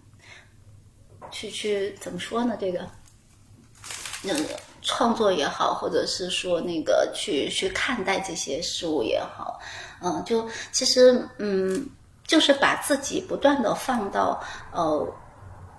[1.31, 2.57] 去去怎么说呢？
[2.59, 2.87] 这个
[4.23, 9.59] 那个创作也好，或者是说那个去去看待这些事物也好，
[10.01, 11.89] 嗯，就其实嗯，
[12.25, 15.15] 就是把自己不断的放到呃。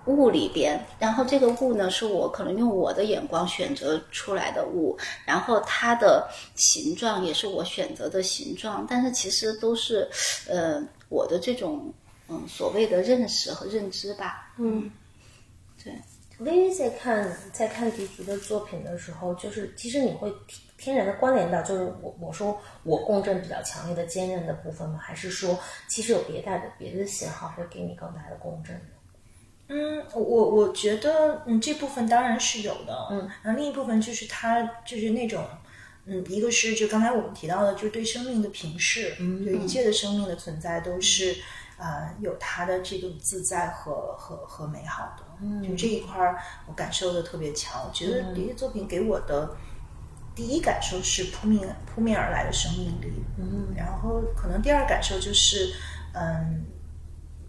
[0.07, 10.09] 物里边，然后这个物呢，是我可能用我的眼光选择出来的物，然后它的形状也是我选择的形状，但是其实都是，
[10.47, 11.93] 呃，我的这种
[12.29, 14.53] 嗯所谓的认识和认知吧。
[14.57, 14.89] 嗯，
[15.83, 15.93] 对。
[16.39, 20.31] 微微在看在看迪迪的作品的时候，就是其实你会
[20.77, 24.99] 天然的关联到，就是我我说我共振比较强烈的坚韧的部分吗？
[25.01, 28.79] 还是说其实有别的别的信号会给你更大的共振？
[29.69, 35.43] 嗯，我我觉得，嗯，这部分当然是有的，嗯，然后另一部分就是他就是那种，
[36.05, 41.35] 嗯，一个是就刚才我们提到的，就是对生命的平视，嗯，就一切的生命的存在都是，
[41.77, 49.53] 呃，有它的这种自在和和和美好的，嗯，就这一块儿我感受的特别强，我觉得这些作品给我的
[50.33, 55.73] 第一感受是扑面扑面而来的生命力，嗯，然后可能第二感受就是，
[56.13, 56.65] 嗯。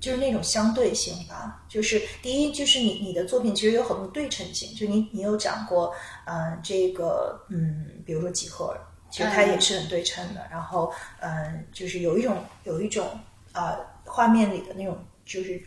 [0.00, 5.92] 就是那种相对性吧，就是第一，就是你你的作品其实有很多对称性，就你你有讲过，
[6.24, 8.76] 嗯，这个嗯，比如说几何，
[9.10, 13.18] 其实它也是很对称的，然后嗯，就是有一种有一种
[13.52, 15.60] 啊画面里的那种就是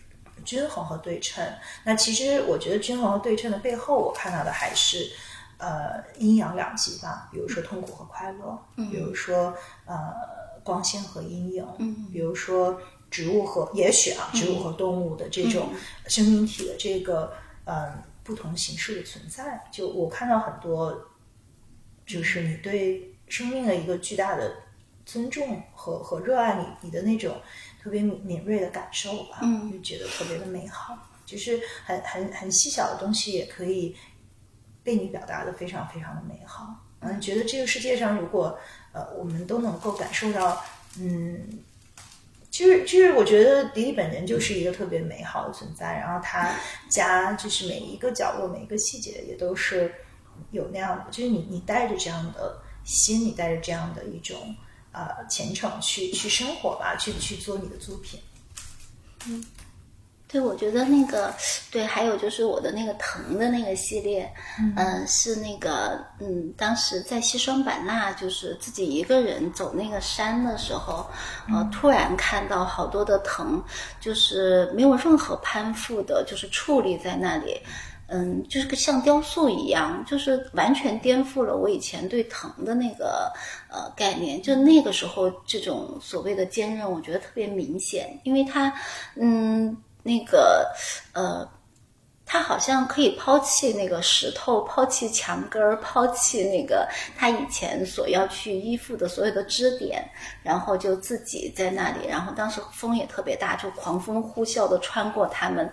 [0.46, 1.46] 均衡和对称。
[1.84, 5.12] 那其实我觉得均衡和对称的背后，我看到的还是
[5.58, 9.54] 呃阴阳两极吧，比如说痛苦和快乐，比如说
[9.86, 10.14] 呃
[10.64, 12.80] 光线和阴影，比如说。
[13.12, 15.70] 植物和也许啊，植物和动物的这种
[16.08, 17.34] 生命体的这个
[17.66, 21.10] 嗯不同形式的存在，就我看到很多，
[22.06, 24.56] 就是你对生命的一个巨大的
[25.06, 27.36] 尊重和和热爱，你你的那种
[27.84, 33.94] 特别敏敏锐的感受吧，就觉得特别的美好，就是很很很细小的东西也可以
[34.84, 36.74] 被你表达的非常非常的美好。
[37.02, 38.58] 嗯，觉得这个世界上如果
[38.94, 40.64] 呃我们都能够感受到
[40.98, 41.60] 嗯。
[42.52, 46.54] 其实，其实我觉得迪迪本人就是一个特别美好的存在，然后他
[46.90, 49.92] 家就是每一个角落、每一个细节也都是
[50.52, 54.54] 有那样的，就是你你带着这样的心，你带着这样的一种
[54.92, 58.20] 呃虔诚去去生活吧，去去做你的作品，
[59.28, 59.46] 嗯。
[60.32, 61.34] 对，我觉得那个
[61.70, 64.32] 对，还有就是我的那个藤的那个系列，
[64.78, 71.06] 嗯，是那个嗯，当时在西双版纳，就是自己一个人走那个山的时候，
[71.54, 73.62] 呃，突然看到好多的藤，
[74.00, 77.60] 就是没有任何攀附的，就是矗立在那里，
[78.08, 83.30] 嗯，就是个像雕塑一样，就是完全颠覆了我以前对藤的那个
[83.70, 84.42] 呃概念。
[84.42, 88.74] 就那个时候，这种所谓的坚韧，我觉得特别明显，因为它，
[89.16, 89.76] 嗯。
[90.04, 90.70] 那个，
[91.14, 91.48] 呃，
[92.26, 96.88] 他好像可以抛弃那个石头，抛弃墙根儿，抛弃那个
[97.18, 100.04] 他以前所要去依附的所有的支点，
[100.42, 102.08] 然后就自己在那里。
[102.08, 105.70] 然后当时风也特别大，就狂风呼啸的穿过他们，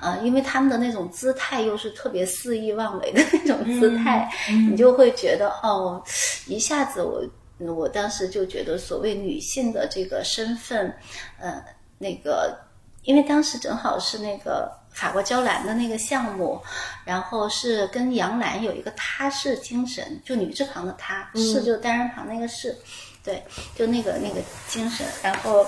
[0.00, 4.30] 呃，因为他们的那种姿态又是特别肆意妄为的那种姿态，
[4.68, 6.02] 你就会觉得哦，
[6.46, 7.24] 一下子我
[7.72, 10.94] 我当时就觉得所谓女性的这个身份，
[11.38, 11.64] 呃，
[11.96, 12.54] 那个
[13.02, 14.80] 因为当时正好是那个。
[14.92, 16.60] 法国娇兰的那个项目，
[17.02, 22.76] 然后是跟杨澜有一个他是精神，就女字旁的他，是就单人旁那个是，
[23.24, 23.42] 对，
[23.74, 25.66] 就那个那个精神，然后，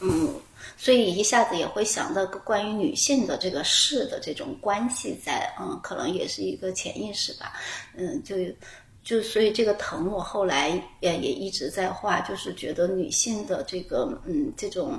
[0.00, 0.34] 嗯，
[0.78, 7.52] 所以一下子也会想到关于女性的这个事的这种关系在，嗯，可能也是一个潜意识吧，
[7.94, 8.36] 嗯，就。
[9.04, 14.98] 就所以这个藤，我后来也也一直在画，就是觉得女性的这个嗯这种，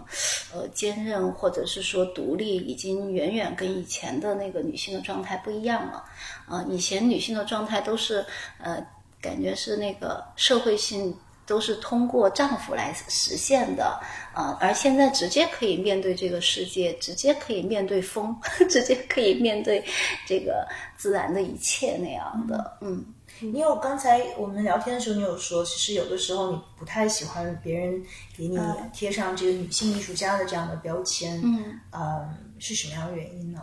[0.54, 6.04] 呃坚韧或者是说独立，已经远远跟以前的那个女性的状态不一样了。
[6.48, 8.24] 啊，以前女性的状态都是
[8.60, 8.86] 呃
[9.20, 11.12] 感觉是那个社会性
[11.48, 14.00] 都是通过丈夫来实现的，
[14.36, 18.40] 啊，而现在直接可以面对这个世界，直接可以面对风，
[18.70, 19.84] 直接可以面对
[20.28, 23.04] 这个自然的一切那样的，嗯。
[23.42, 28.02] 因为刚才我们聊天的时候，你有说，其实有的时候你不太喜欢别人
[28.38, 28.58] 给你
[28.94, 33.62] 贴上这个女性艺术家的这样的标签，嗯，呃，是什么样的原因呢？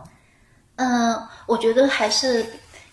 [0.77, 2.45] 嗯，我觉得还是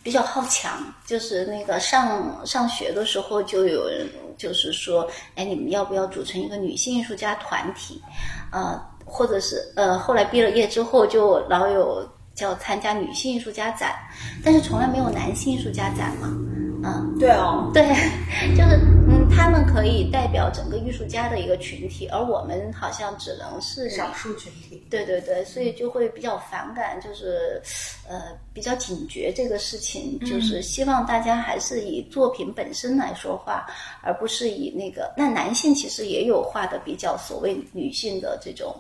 [0.04, 8.02] 比较好强，就是那个上上学的时候就有人就是说，哎，你们要不要组成一个女性艺术家团体？
[8.52, 13.96] 呃，或者是呃，后来毕了业之后就老有叫参加女性艺术家展，
[14.44, 16.30] 但是从来没有男性艺术家展嘛。
[16.84, 17.84] 嗯，对哦， 对，
[18.56, 24.82] 就是嗯，他们可以代表整个艺术家的一个群体，而我们好像只能是少数群体。
[24.90, 27.62] 对对对，所以就会比较反感，就是
[28.08, 33.68] 呃比较警觉这个事情，就是希望大家还是以作品本身来说话，
[34.02, 35.14] 而不是以那个。
[35.18, 38.76] 那男性其实也有画的比较所谓女性的这种。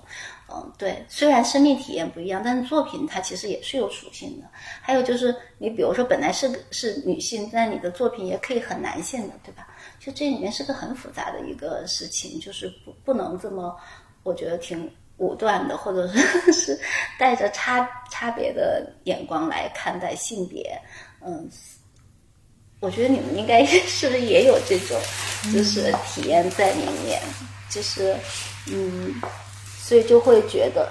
[0.51, 4.47] 嗯，对，虽然生命体验不一样，但是作品它其实也是有属性的。
[4.81, 9.67] 还有就是，你比如说本来是是女性，但你的作品也可以很男性的，对吧？
[9.99, 13.75] 就这里面是个很复杂的一个事情，就是不不能这么，
[14.23, 16.19] 我觉得挺武断的，或者是
[16.51, 16.79] 是
[17.19, 20.79] 带着差差别的眼光来看待性别。
[21.23, 21.47] 嗯，
[22.79, 24.97] 我觉得你们应该 是不是也有这种
[25.53, 27.21] 就是体验在里面？
[27.69, 28.15] 就是
[28.71, 29.13] 嗯。
[29.89, 30.87] 所以就会觉得，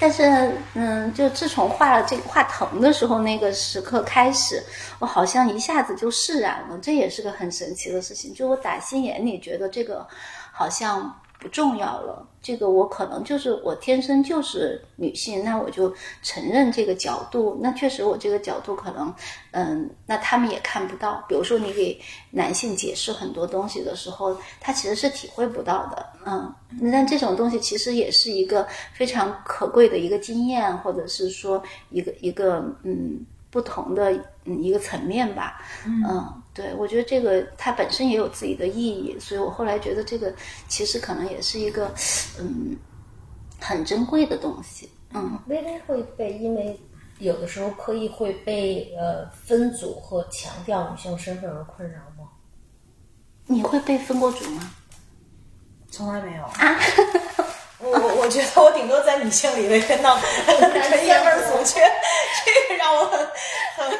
[0.00, 4.60] 但是嗯，就自从画了这个画藤的时候，那个时刻开始，
[4.98, 6.76] 我好像一下子就释然了。
[6.82, 8.34] 这也是个很神奇的事情。
[8.34, 10.04] 就我打心眼里觉得这个
[10.50, 11.20] 好像。
[11.42, 17.58] 不重要了，这个我可能就是我天生就是女性，那我就承认这个角度。
[17.60, 19.12] 那确实我这个角度可能，
[19.50, 21.24] 嗯，那他们也看不到。
[21.28, 22.00] 比如说你给
[22.30, 26.54] 男性解释很多东西的时候，他其实是体会不到的，嗯。
[26.80, 36.42] 那这种东西其实也是一个非常可贵的一个经验，或者是说一个一个嗯不同的嗯一个层面吧，嗯。
[36.54, 40.34] 对，我觉得这个它本身也有自己的意义，所以我后来觉得这个
[40.68, 41.90] 其实可能也是一个，
[42.38, 42.76] 嗯，
[43.58, 44.90] 很珍贵的东西。
[45.14, 46.78] 嗯，微微会被因为
[47.18, 52.28] 有的时候刻意会被呃分组和强调女性身份而困扰吗？
[53.46, 54.70] 你会被分过组吗？
[55.90, 56.78] 从来没有啊。
[57.82, 61.80] 我我我觉得我顶多在女性里面看到纯爷们儿组，这
[62.44, 63.26] 这个让我很
[63.76, 63.98] 很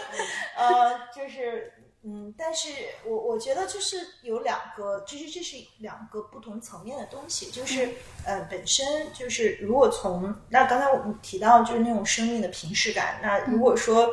[0.57, 1.73] 呃就是。
[2.05, 2.69] 嗯，但是
[3.05, 7.89] 我我觉得就是有两个，就是这是两个不同层面的东西，就是
[8.27, 14.13] 呃，本身就是如果从那刚才我们提到就是那种生命的平视感，那如果说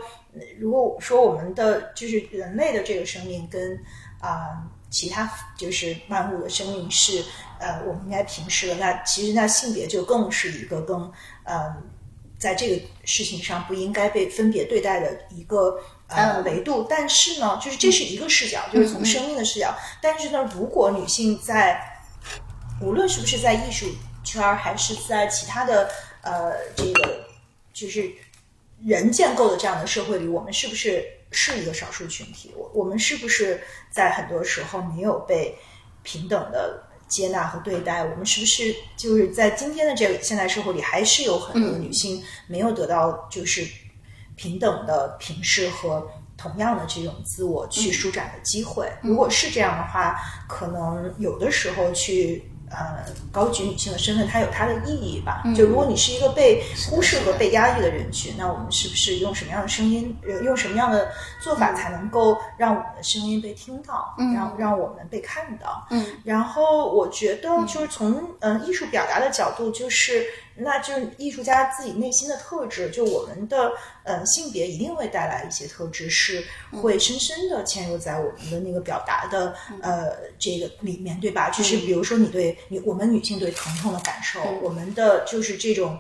[0.60, 3.84] 如果说我们的就是人类的这个生命跟
[4.22, 5.28] 啊其他
[5.58, 7.26] 就是万物的生命是
[7.60, 11.12] 呃我们应该平视的，那其实那性别就更是一个更
[11.44, 11.76] 呃
[12.40, 15.80] 在这个事情上不应该被分别对待的一个。
[16.12, 19.78] 呃，维度，但是呢，就是这是一个视角，就是从生命的视角。
[20.02, 21.80] 但是呢，如果女性在，
[22.82, 23.86] 无论是不是在艺术
[24.24, 25.88] 圈儿，还是在其他的
[26.24, 27.28] 呃这个
[27.72, 28.12] 就是
[28.84, 32.52] 人建构的这样的社会里，我们是不是是一个少数群体？
[32.58, 35.56] 我我们是不是在很多时候没有被
[36.02, 38.06] 平等的接纳和对待？
[38.06, 43.68] 我们是不是就是在今天的这个现代社会里，还是有很多女性没有得到就是？
[44.36, 50.18] 平等的平视和同样的这种自我去舒展的机会，如果是这样的话，
[50.48, 55.44] 可能有的时候去呃高举女性的身份，它有它的意义吧。
[55.56, 61.12] 就如果你是一个被忽视和被压抑的人群，那我们是不是用什么样的声音，呃用什么样的
[61.42, 65.86] 做法才能够让我们的声音被听到，让让我们被看到？
[65.90, 70.26] 嗯，然后我觉得就是从呃艺术表达的角度，就是
[70.60, 73.72] 那就是艺术家自己内心的特质，就我们的
[74.04, 81.50] 呃性别一定会带来一些特质，是会深深的嵌入在我们的那个表达的呃这个里面，对吧？
[81.50, 86.00] 就是比如说你对你我们女性对疼痛的感受，我们的就是这种。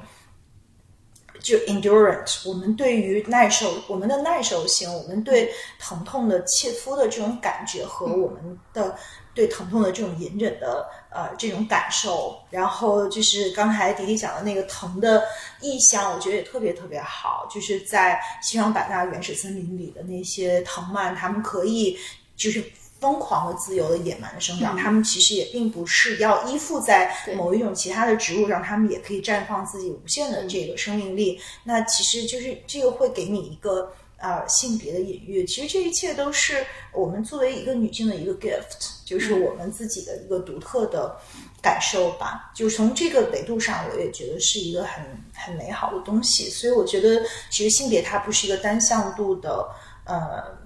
[1.41, 5.49] 就 endurance，我们对于耐受，我们的耐受性，我们对
[5.79, 8.93] 疼痛的切肤的这种感觉和我们的
[9.33, 15.23] 对疼痛的这种隐忍的呃这种感受，然后就是刚才迪迪讲的那个藤的
[15.61, 21.97] 意象，我觉得也特别特别好，就是在西双版纳原始森林里的那些藤蔓，它们可以
[22.35, 22.63] 就是。
[22.99, 31.39] 疯狂的、自由的、野蛮的生长，它们其实也并不是要依附在某一种其他的植物上，它们也可以绽放自己无限的这个生命力。
[31.63, 35.45] 那其实就是这个会给你一个呃性别的隐喻。
[35.45, 41.15] 其实这一切都是我们作为一个女性的一个 gift，就是我们自己的一个独特的
[41.61, 42.51] 感受吧。
[42.55, 45.03] 就是从这个维度上，我也觉得是一个很
[45.33, 46.49] 很美好的东西。
[46.49, 49.69] 所以我觉得，其实性别它不是一个单向度的
[50.05, 50.59] 呃。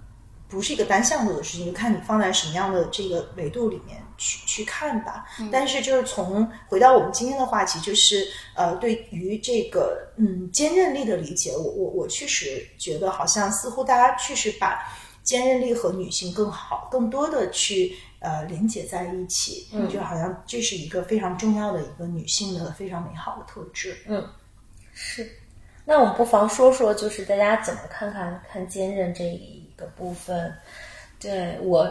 [0.49, 5.25] 不是一个单向度的事情，就看你放在什么样的这个维度里面去去看吧。
[5.51, 14.83] 但是就是从回到我们今天的话题，就是呃，对于这个嗯坚韧力的理解，我我我确实觉得好像似乎大家确实把
[15.23, 23.97] 坚韧力和女性更好、更多的去呃连接在一起，嗯，就好像这是一个非常重要的一个女性的非常美好的特质。
[24.07, 24.27] 嗯，
[24.93, 25.29] 是。
[25.85, 29.61] 那我们不妨说说，就是大家怎么看看看坚韧这一。
[29.75, 30.53] 个部分，
[31.19, 31.83] 对我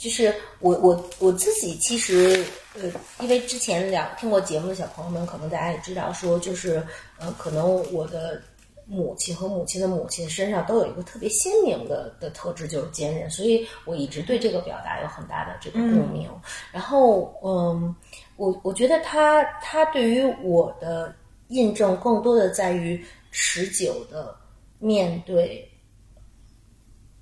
[0.00, 2.42] 就是我我我自己其实
[2.74, 2.90] 呃，
[3.20, 6.82] 因为之前两听过节目的小朋友们，可能大家也知道，说就是
[7.18, 8.40] 呃，可能我的
[8.86, 16.30] 母亲和母亲的母亲身上都有一个特别鲜明的的特质，就是坚韧，所以我一直对这个表达有很大的这个共鸣。
[16.72, 17.94] 然后嗯，
[18.36, 21.14] 我我觉得他他对于我的
[21.48, 24.34] 印证，更多的在于持久的
[24.78, 25.66] 面对。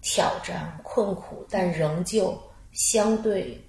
[0.00, 2.40] 挑战困苦，但仍旧
[2.78, 3.60] 相对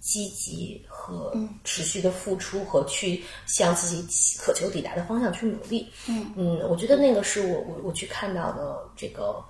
[0.00, 5.86] 积极和持续的付出和去向自己渴求抵达的方向去努力。
[6.08, 9.44] 嗯嗯，我觉得那个是我我我去看到的这个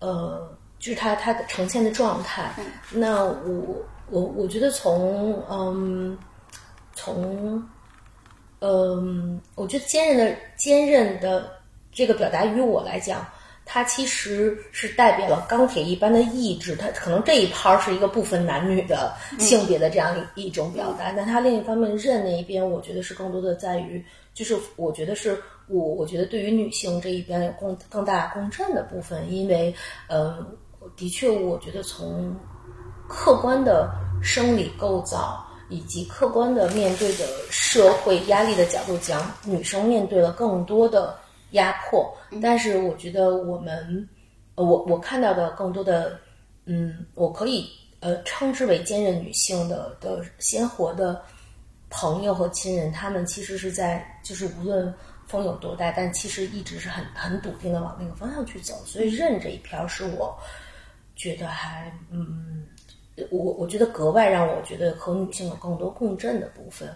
[0.00, 2.52] 呃，就是他他的呈现的状态。
[2.90, 3.76] 那我
[4.10, 6.18] 我我觉得从嗯
[6.92, 7.64] 从
[8.58, 11.52] 嗯，我觉得坚韧的坚韧的
[11.92, 13.24] 这个表达于我来讲。
[13.68, 24.02] 它其实是代表了钢铁一般的意志，它可能这一趴是一个不分男女的性别的这样一一种表达，但它另一方面刃那一边，我觉得是更多的在于，
[24.32, 25.36] 就是我觉得是
[25.66, 29.74] 我我觉得对于女性这一边有更更大共振的部分，因为
[30.08, 30.46] 呃，
[30.96, 32.34] 的确，我觉得从
[33.08, 33.90] 客观的
[34.22, 41.18] 生理构造以及客观的面对的社会压力的角度讲，女生面对了更多的。
[41.56, 44.08] 压迫，但是我觉得我们，
[44.54, 46.18] 呃，我我看到的更多的，
[46.64, 47.68] 嗯，我可以
[48.00, 51.20] 呃称之为坚韧女性的的鲜活的
[51.90, 54.94] 朋友和亲人，他们其实是在就是无论
[55.26, 58.74] 风有多大，但其实一直是很很笃定的往那个方向去走。
[58.86, 60.34] 所以韧这一篇是我
[61.16, 62.66] 觉得还嗯，
[63.30, 66.88] 我我觉得格外让我觉得和女性有更多共振的部分。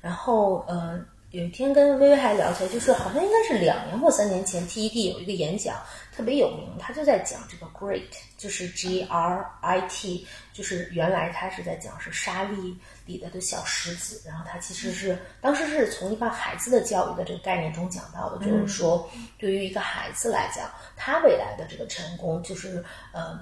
[0.00, 1.02] 然后呃。
[1.30, 5.76] 有一天跟微微还聊起来，就是好像应该是两年或三年前，TED 有一个演讲
[6.10, 8.08] 特别有名，他就在讲这个 Great，
[8.38, 12.74] 就是 G R I T，就是原来他是在讲是沙粒
[13.04, 19.06] 里的的小石子，然后他其实是当时是从一个孩子的教育的这个概念中讲到的，就是说
[19.36, 23.38] 对于一个孩子来讲，他未来的这个成功就是呃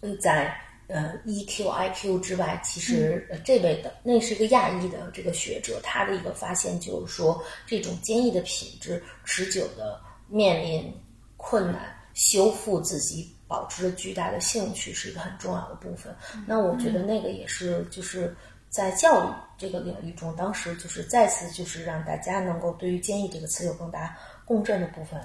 [0.00, 0.52] 嗯在。
[0.88, 10.90] 呃，EQ、IQ 之外，其实呃这位的那是一个亚裔的这个学者，他的一个发现就是说，这种坚毅的品质，持久的面临
[11.36, 16.14] 困难，修复自己，保持着巨大的兴趣，是一个很重要的部分。
[16.46, 18.34] 那我觉得那个也是就是
[18.70, 19.28] 在教育
[19.58, 24.16] 这个领域中，当时就是再次就是让大家能够对于坚毅这个词有更大
[24.46, 25.20] 共振的部分。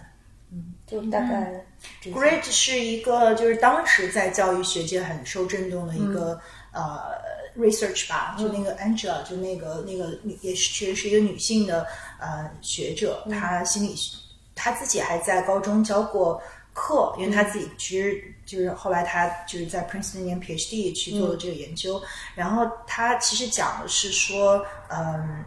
[0.54, 1.66] 嗯，就大概。
[2.06, 6.40] Great 是一个，就是当时在教育学界很受震动的一个
[6.72, 6.98] 呃
[7.58, 11.86] research 吧，就那个 Angela，就那个那个女，也是其实是一个女性的
[12.22, 13.96] 呃学者，她心理，
[14.56, 16.42] 她自己还在高中教过
[16.74, 22.02] 课，因为她自己其实就是后来她就是在 Princeton 念 PhD 去做了这个研究，
[22.34, 25.44] 然后他其实讲的是说，嗯。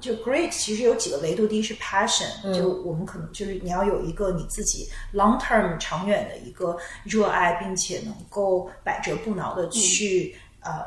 [0.00, 10.84] 就 great 其实有几个维度，第一是 passion，就我们可能就是你要有一个你自己 long term 长远的一个热爱，并且能够百折不挠的去呃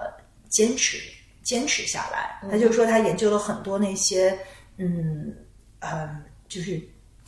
[0.49, 0.97] 坚持
[1.43, 2.39] 坚持下来。
[2.49, 4.37] 他就说他研究了很多那些
[4.77, 5.35] 嗯
[5.79, 6.81] 嗯就是。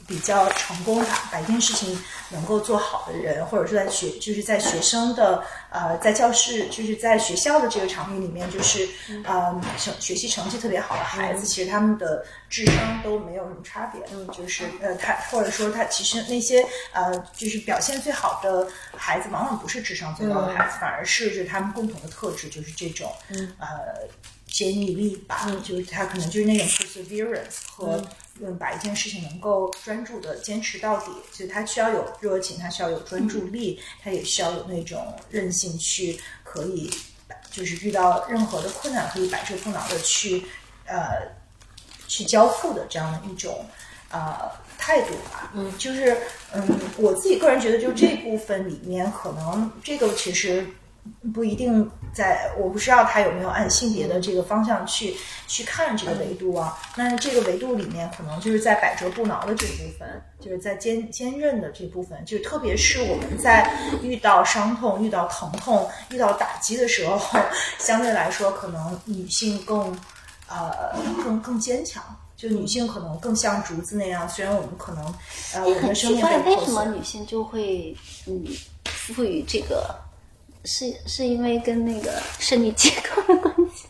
[0.07, 5.43] 比较成功的把一件事情能够做好的人，或者是在学就是在学生的
[5.75, 8.87] 呃在教室就是在学校的这个场景里面，就是
[9.25, 14.01] 呃成学习成绩特别好的孩子，其实他们的智商都没有什么差别。
[14.13, 18.65] 嗯，就是呃他或者说他其实那些呃就是表现最好的
[18.95, 23.13] 孩子，往往不是智商最高的孩子，反而是就是他们共同的特质就是这种
[23.59, 23.67] 呃
[24.47, 28.01] 坚毅力吧，就是他可能就是那种 perseverance 和。
[28.41, 36.91] 嗯，把一件事情能够专注的坚持到底，就他需要有热情，他需要有专注力，他也需要有那种韧性，去可以，
[37.49, 40.43] 就是遇到任何的困难可以百折不挠的去，
[40.85, 41.31] 呃，
[42.07, 43.65] 去交付的这样的一种
[44.11, 45.51] 呃态度吧。
[45.55, 46.17] 嗯，就是
[46.53, 46.67] 嗯，
[46.97, 50.67] 我自己个人觉得，就这部分里面，可能这个其实。
[51.33, 55.15] 不一定在，我不知道他有没有按性别的这个方向去
[55.47, 56.77] 去看这个维度啊。
[56.95, 67.39] 那这个维度里面，可能就是在百折不挠的这部分，就是在坚坚韧的这部分，就特别是我们在遇到伤痛、遇到疼痛、遇到打击的时候，
[67.79, 69.95] 相对来说，可能女性更
[70.47, 72.03] 呃更更坚强。
[72.37, 75.05] 就女性可能更像竹子那样，虽然我们可能
[75.53, 77.95] 呃我们的生命被为什么女性就会
[78.27, 78.45] 嗯
[78.85, 79.95] 赋予这个？
[80.65, 83.87] 是是因为跟那个生理结构的关系，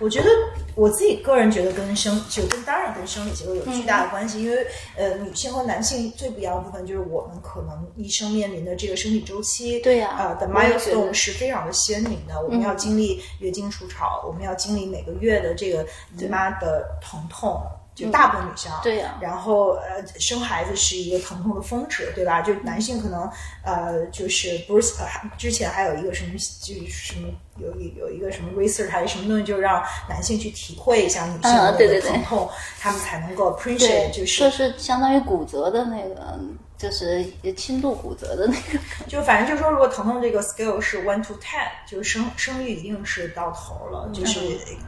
[0.00, 0.28] 我觉得
[0.74, 15.86] 我自己个人觉得跟生就跟当然跟生理结构有巨大的关系，因为呃女性和男性最不一样的部分就是我们可能一生面临的这个生理周期，对呀，呃的 milestone 是非常的鲜明的，我们要经历月经初潮，我们要经历每个月的这个
[16.18, 17.62] 姨妈的疼痛。
[18.00, 22.40] 就大部分女性，对呀，然后呃，生孩子是一个疼痛的峰值，对吧？
[22.40, 23.30] 就男性可能
[23.64, 24.94] 呃，就是不是
[25.36, 27.28] 之前还有一个什么，就是什么
[27.58, 32.48] 有一有一个什么 research 还是什么东西，就让男性去体会一下女性的疼痛，
[32.78, 36.38] 他们才能够 appreciate，就是就是相当于骨折的那个。
[36.80, 37.22] 就是
[37.54, 44.40] 轻度骨折的那个，就反正就是说，如果疼痛这个 scale 是 one to ten，就是生生育一定是到头了，就是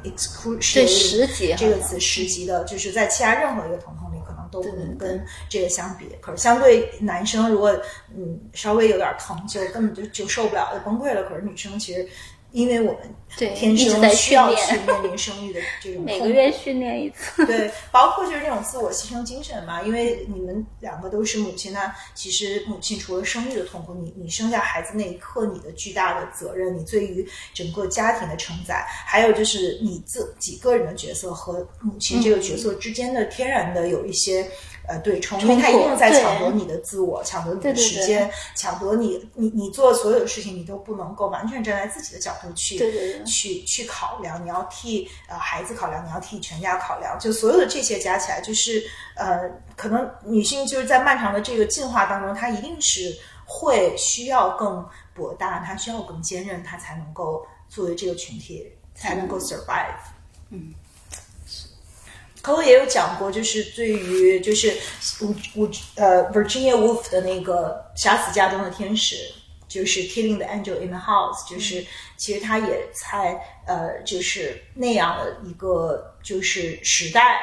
[0.03, 6.09] exclusion 对十级这个词十级的，就是在其他任何一个疼痛里可能都不能跟这个相比。
[6.23, 7.71] 可是相对男生，如果
[8.17, 11.25] 嗯稍微有点疼，就根本就就受不了，就崩溃了。
[11.25, 12.09] 可是女生其实。
[12.53, 12.99] 因为我们
[13.37, 19.83] 天生需要去面临生育的这种 每个月训练一次， 对，包括就是这种自我牺牲精神嘛。
[19.83, 34.47] 因为你们两个都是母亲，那其实母亲除了生育的痛苦，你你生下孩子那一刻你的巨大的责任，你对于整个家庭的承载，还有就是你自己个人的角色和母亲这个角色之间的天然的有一些。
[34.93, 42.79] 呃，对冲，因为他一定在抢夺你的自我，抢夺你的时间，抢夺你，你你做所有的事情，你都不能够完全站在自己的角度去，
[43.25, 44.45] 去去考量。
[44.45, 48.85] 你要替呃孩子考量，你要替全家考量，就所有的这些加起来，就是
[49.17, 53.17] 呃，可能女性就是在漫长的这个进化当中，她一定是
[53.47, 59.97] 会需要更博大，她需要更坚韧，她才能够作为这个群体才能够 survive。
[60.51, 60.75] 嗯。
[62.43, 64.77] Coco 也有讲过，就是对于就是
[65.21, 69.15] 我我呃 Virginia Woolf 的那个杀死家中的天使，
[69.69, 71.87] 就是 Killing the Angel in the House，就是
[72.17, 77.39] 其实他也在呃就是那样的一个就是时代，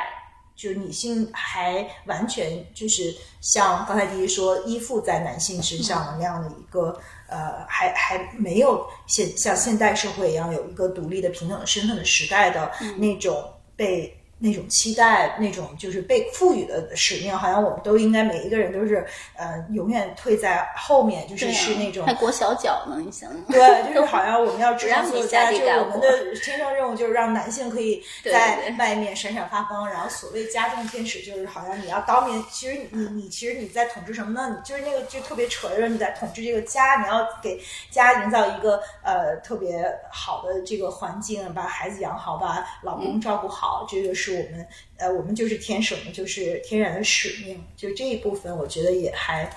[0.54, 13.42] 就是女性还完全就是像刚才迪迪说依附在男性身上的那样的一个呃还还没有现像现代社会一样有一个独立的平等的身份的时代的那种
[13.78, 14.14] 被。
[14.42, 23.30] 那种期待，那种就是被赋予的使命，好像我们都应该每一个人都是呃永远退在后面，就是是那种还裹小脚呢，你想？
[23.44, 34.56] 对，就是好像我们要支持家，就是我们的天生任务就是让男性可以在外面闪闪发光，然后所谓家政天使就是好像你要当面，其实你你其实你在统治什么呢？
[34.58, 37.62] 你就是那个就特别扯的，你在统治这个家，你要给
[37.92, 44.29] 家营造一个呃特别好的这个环境，把孩子养好，把老公照顾好，这个是。
[44.34, 44.68] 我们，
[44.98, 47.64] 呃，我们就是天生的，就是天然的使命。
[47.76, 49.50] 就这一部分，我觉得也还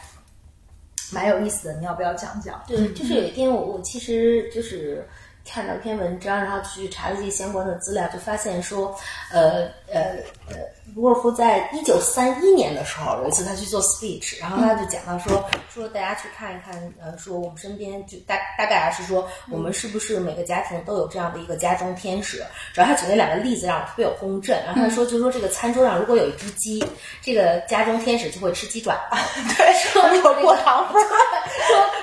[1.13, 1.75] 蛮有意思的。
[1.79, 2.63] 你要不要讲讲？
[2.67, 5.07] 对，就是有一天，我我其实就是
[5.45, 8.97] 看到一篇文章，然后去查了一些相关的资料，就发现说，
[9.31, 10.17] 呃呃
[10.49, 10.57] 呃，
[10.95, 22.45] 卢尔夫在一九三一年的时候有一次他去做 speech，然后他就讲到说说大家去看一看，呃，说我们身边就大大概啊是说我们是不是每个家庭都有这样的一个家中天使？
[22.75, 26.85] 主要他举那两个例子让我特别有共振，然后他说就说这个餐桌上如果有一只鸡，
[27.23, 28.95] 这个家中天使就会吃鸡爪，
[29.57, 31.09] 对，说有过糖分儿。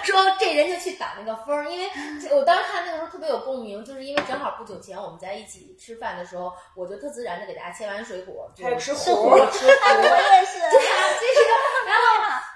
[0.04, 1.88] 说说这人就去挡那个风儿，因为
[2.32, 10.60] 我当时看那个时候特别有共鸣，就是因为正好不久前我们在一起吃饭的时候，我就特自然的给大家切完水果，就吃吃核核吃核，我也是。
[10.72, 11.40] 对啊，就是
[11.86, 12.02] 然后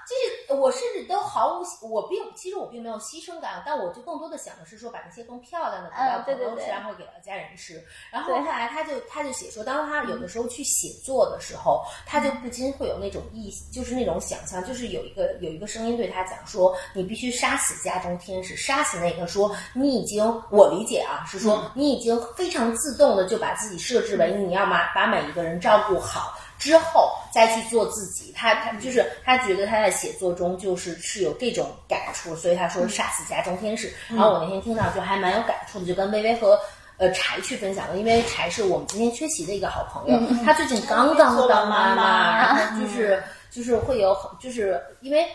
[0.06, 7.82] 就是我甚至都毫无，我并其实我并没有牺牲感，但我就更多的想的是说把那些更漂亮的给到朋友吃，然后给到家人吃。
[8.10, 26.38] 然后后来他就他就写说，当他有的时候去写作的时候，他就不禁会有那种意，就是那种想象，就是有一个有一个声音对他讲说，你必须杀死家中天使，杀死那个说你已经，我理解啊，是说你已经非常自动的就把自己设置为你要把把每一个人照顾好。
[26.64, 33.92] 之后再去做自己，他他就是他觉得他在写作中就是是有这种感触，所以他说杀死家中天使。
[34.08, 36.58] 然后我那天听到就还蛮有感触的，就跟微微和
[36.96, 45.26] 呃柴去分享了，因为柴是我们今天缺席的一个好朋友，他最近刚刚当妈妈妈然后就是就是会有很就是因为。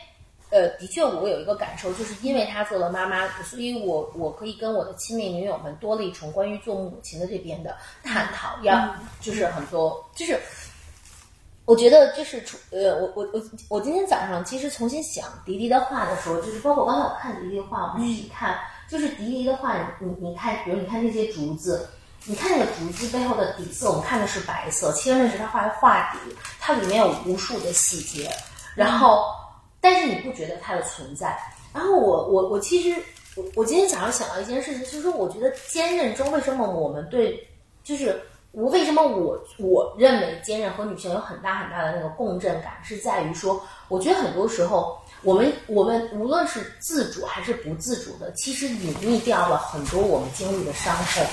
[0.51, 10.39] 呃，的确，我有一个感受，就是因为他做了妈妈，所以我我可以跟我的亲密女友们多了一重关于做母亲的这边的探讨，要就是很多就是
[11.69, 18.57] 我觉得就是呃，我我我我今天早上其实重新想迪迪的话的时候，就是包括刚才我看迪迪的话，我们去看，
[18.87, 21.87] 就是迪迪的话，你你看，比如你看那些竹子，
[22.25, 26.17] 你看那个竹子背后的底色，我们看的是白色，其实那是他画的画底，
[26.59, 28.31] 它里面有无数的细节，
[28.73, 29.27] 然后
[29.79, 31.37] 但是你不觉得它的存在。
[31.71, 32.99] 然后我我我其实
[33.35, 37.47] 我我今天早上想到一件事情，就是说我觉得坚韧中为什么我们对
[37.83, 38.19] 就是
[38.51, 51.23] 我为什么我我认为坚韧和女性有很大很大的那个共振感，是在于说，我觉得很多时候我们我们无论是自主还是不自主的，其实隐秘掉了很多我们经历的伤痛，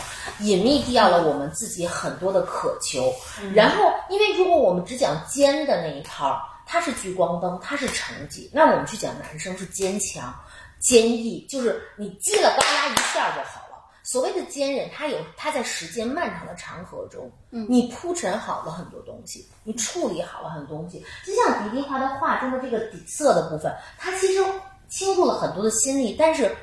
[0.40, 3.10] 隐秘掉了我们自己很多的渴求。
[3.54, 10.34] 然后，因为如果我们只讲坚的那一套，它是聚光灯，它是成绩，那我们去讲男生是坚强、
[10.80, 13.65] 坚毅，就是你击了呱啦一下就好了。
[14.06, 21.04] 所谓的坚韧，它有它在时间漫长的长河中，你铺陈好了很多东西，你处理好了很多东西。
[21.24, 24.40] 就像迪迪画的画中的这个底色的部分，它其实
[24.88, 26.56] 倾注了很多的心力，但是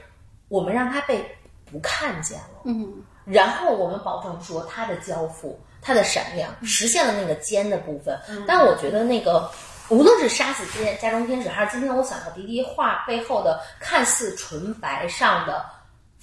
[0.48, 1.22] 我们让它被
[1.70, 2.62] 不看见了。
[2.64, 8.18] 嗯，然后我们保证说它的交付、它的闪亮，实现了那个尖的部分。
[8.48, 9.52] 但我觉得那个。
[9.90, 15.64] 无论是杀死天家中天使，还是今天我想到迪迪画背后的看似纯白上的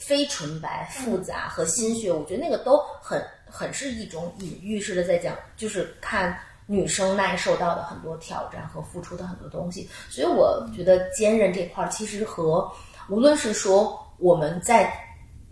[0.00, 6.36] 非纯白、复杂和心血，我觉得那个都很很是一种隐喻式的在讲，就是看
[6.66, 9.88] 女生耐受到的很多挑战和付出的很多东西。
[10.08, 12.66] 所以我觉得坚韧这块儿其实和
[13.08, 14.92] 无论是说我们在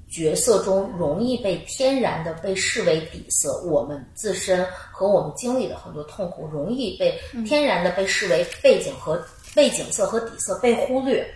[0.08, 9.22] 角色中容易被天然的被视为底色，我们自身和我们经历的很多痛苦，容易被天然的被视为背景和
[9.54, 11.26] 背景色和底色被忽略。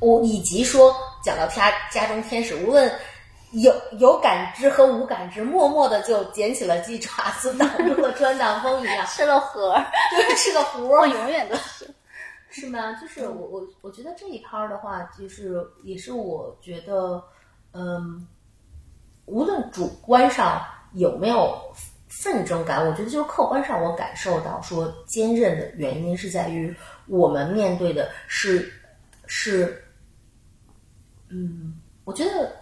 [0.00, 2.90] 我以及说讲到家家中天使，无论
[3.52, 11.06] 有有感知和无感知，默默的就捡起了鸡爪子，挡住了穿挡风一样，吃了盒儿，对，吃个糊 我儿。
[11.06, 11.88] 永远都是。
[12.50, 12.92] 是吗？
[13.00, 17.20] 就是我我我觉得这一趴儿的话，就是也是我觉得，
[17.72, 18.24] 嗯，
[19.24, 21.60] 无论主观上有没有
[22.08, 26.72] 纷争感，我觉得就是客观上我感受到说坚韧的原因是在于
[27.08, 28.72] 我们面对的是
[29.26, 29.83] 是，
[31.28, 32.54] 嗯，我觉得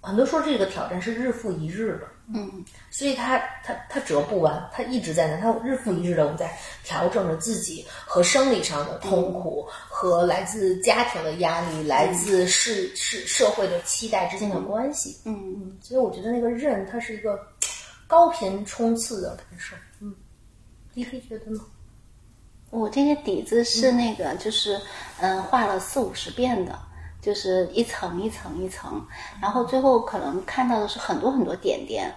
[0.00, 2.64] 很多说这个挑战是日复一日的，嗯。
[2.90, 15.16] 所以他他他折不完，他一直在那，他日复一日的我们在调整着自己和生理上的痛苦，和来自家庭的压力，来自世世社会的期待之间的关系。
[15.24, 17.38] 嗯，嗯，所以我觉得那个韧，它是一个
[18.06, 19.76] 高频冲刺的感受。
[20.00, 20.14] 嗯，
[20.94, 21.60] 你可以觉得呢？
[22.70, 24.80] 我这个底子是那个，就是
[25.18, 26.78] 嗯，画了四五十遍的，
[27.20, 29.04] 就是一层一层一层，
[29.40, 32.14] 然后最后可能看到的是很多很多点点。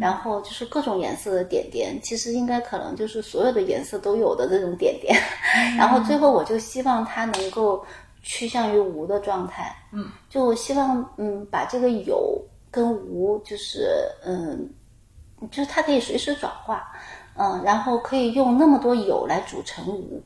[0.00, 5.14] 然后就是各种颜色的点点，其实应该可能就是所有的颜色都有的这种点点。
[5.76, 7.84] 然后最后我就希望它能够
[8.22, 9.76] 趋向于无的状态。
[9.92, 14.66] 嗯，就我希望嗯把这个有跟无就是嗯，
[15.50, 16.90] 就是它可以随时转化。
[17.36, 20.22] 嗯，然后可以用那么多有来组成无。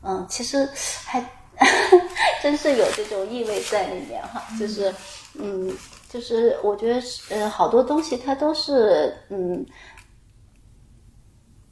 [0.00, 0.66] 嗯，其实
[1.04, 1.22] 还
[2.42, 4.94] 真是有这种意味在里面哈，就是
[5.34, 5.72] 嗯，
[6.08, 9.64] 就是我觉得是呃，好多东西它都是嗯。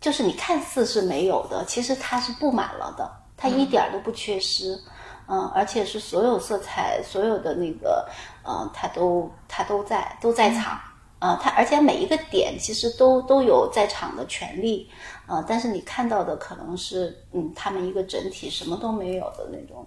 [0.01, 4.78] 就是你看似是没有的，其实它是布满了的，它一点都不缺失，
[5.26, 8.07] 嗯，而且是所有色彩、所有的那个，
[8.47, 10.78] 嗯，它都它都在都在场，
[11.20, 14.91] 啊，它而且每一个点其实都都有在场的权利，
[15.27, 19.87] 啊，但是你看到的可能是，嗯，他们一个整体什么都没有的那种，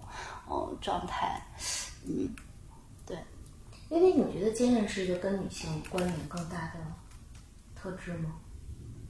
[0.50, 1.40] 嗯，状态，
[2.06, 2.34] 嗯，
[3.06, 3.16] 对，
[3.88, 6.80] 因为你觉得坚韧是一个跟女性关联更大的
[7.74, 8.34] 特质吗？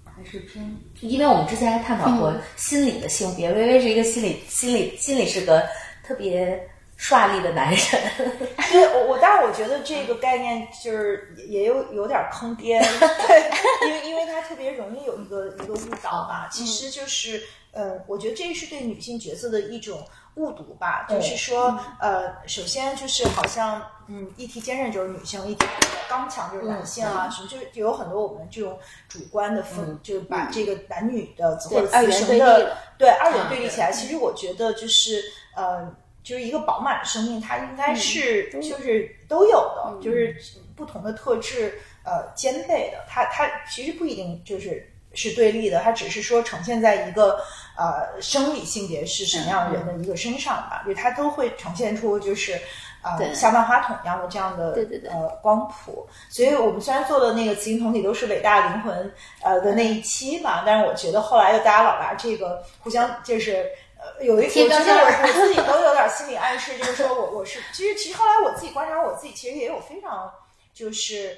[0.04, 3.52] 还是偏，因为我们之前还探讨过心理的性别。
[3.52, 5.64] 微微是一个心理心理心理是个
[6.02, 6.68] 特别
[6.98, 7.80] 帅力的男人。
[8.70, 12.78] 对，我我，但是我觉得这个概念就是也有有点坑爹，
[13.26, 16.46] 对，因为因为它特别容易有一个一个误导吧。
[16.52, 17.42] 其实就是，
[17.72, 20.06] 嗯，我觉得这是对女性角色的一种。
[20.34, 25.66] 误读吧，就是说，呃，首先就是好像，嗯，一提坚韧就是女性，一提
[26.08, 28.78] 刚强就是男性啊，什么就是有很多我们这种
[29.08, 33.90] 主观的分，就是把这个男女的或者雌雄的对二元对立起来。
[33.90, 35.20] 其实我觉得就是，
[35.56, 35.92] 呃，
[36.28, 40.36] 就是一个饱满的生命，它应该是就是都有的，就是
[40.76, 42.98] 不同的特质，呃，兼备的。
[43.08, 47.40] 它它其实不一定就是是对立的，它只是说呈现在一个。
[47.80, 52.60] 呃，生理性别是什么样的人的一个身上吧，就它都会呈现出就是
[53.02, 54.74] 呃像万花筒一样的这样的
[55.08, 56.04] 呃光谱。
[56.28, 59.14] 所以我们虽然做的那个雌性同体都是伟大灵魂
[59.44, 63.87] 呃的那一期嘛，但是我觉得后来又大家老拿这个互相就是呃
[64.22, 70.32] 有一我觉得我我自己都有点心理暗示，就是说我我是其实其实后来我自己观察我自己，其实也有非常
[70.72, 71.36] 就是。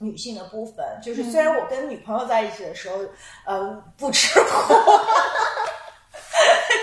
[0.00, 2.98] 女性的部分，就是虽然我跟女朋友在一起的时候，
[3.44, 4.46] 呃，不吃苦，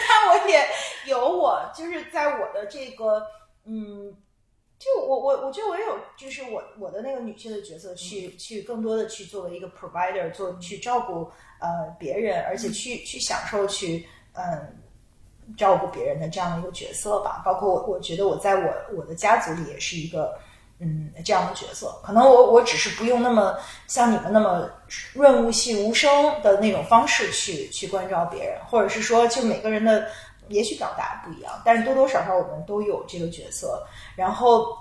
[0.10, 0.68] 但我也
[1.06, 3.26] 有我，就是在我的这个，
[3.64, 4.14] 嗯，
[4.78, 11.32] 就我我我觉得我也有，就是我我的那个女性的角色，去去更多的去作为一个 provider，做去照顾
[11.62, 14.06] 呃别人，而且去去享受去
[14.36, 14.76] 嗯
[15.58, 17.42] 照顾别人的这样的一个角色吧。
[17.46, 20.38] 包括我我觉得我在我我的家族里也是一个。
[20.78, 23.58] 嗯，这样的角色，可能我我只是不用那么
[23.88, 24.70] 像你们那么
[25.14, 26.12] 润物细无声
[26.44, 30.06] 的那种方式去去关照别人，或者是说，就每个人的
[30.50, 33.82] 也许表达不一样，但是多多少少我们都有这个角色，
[34.18, 34.78] 然后。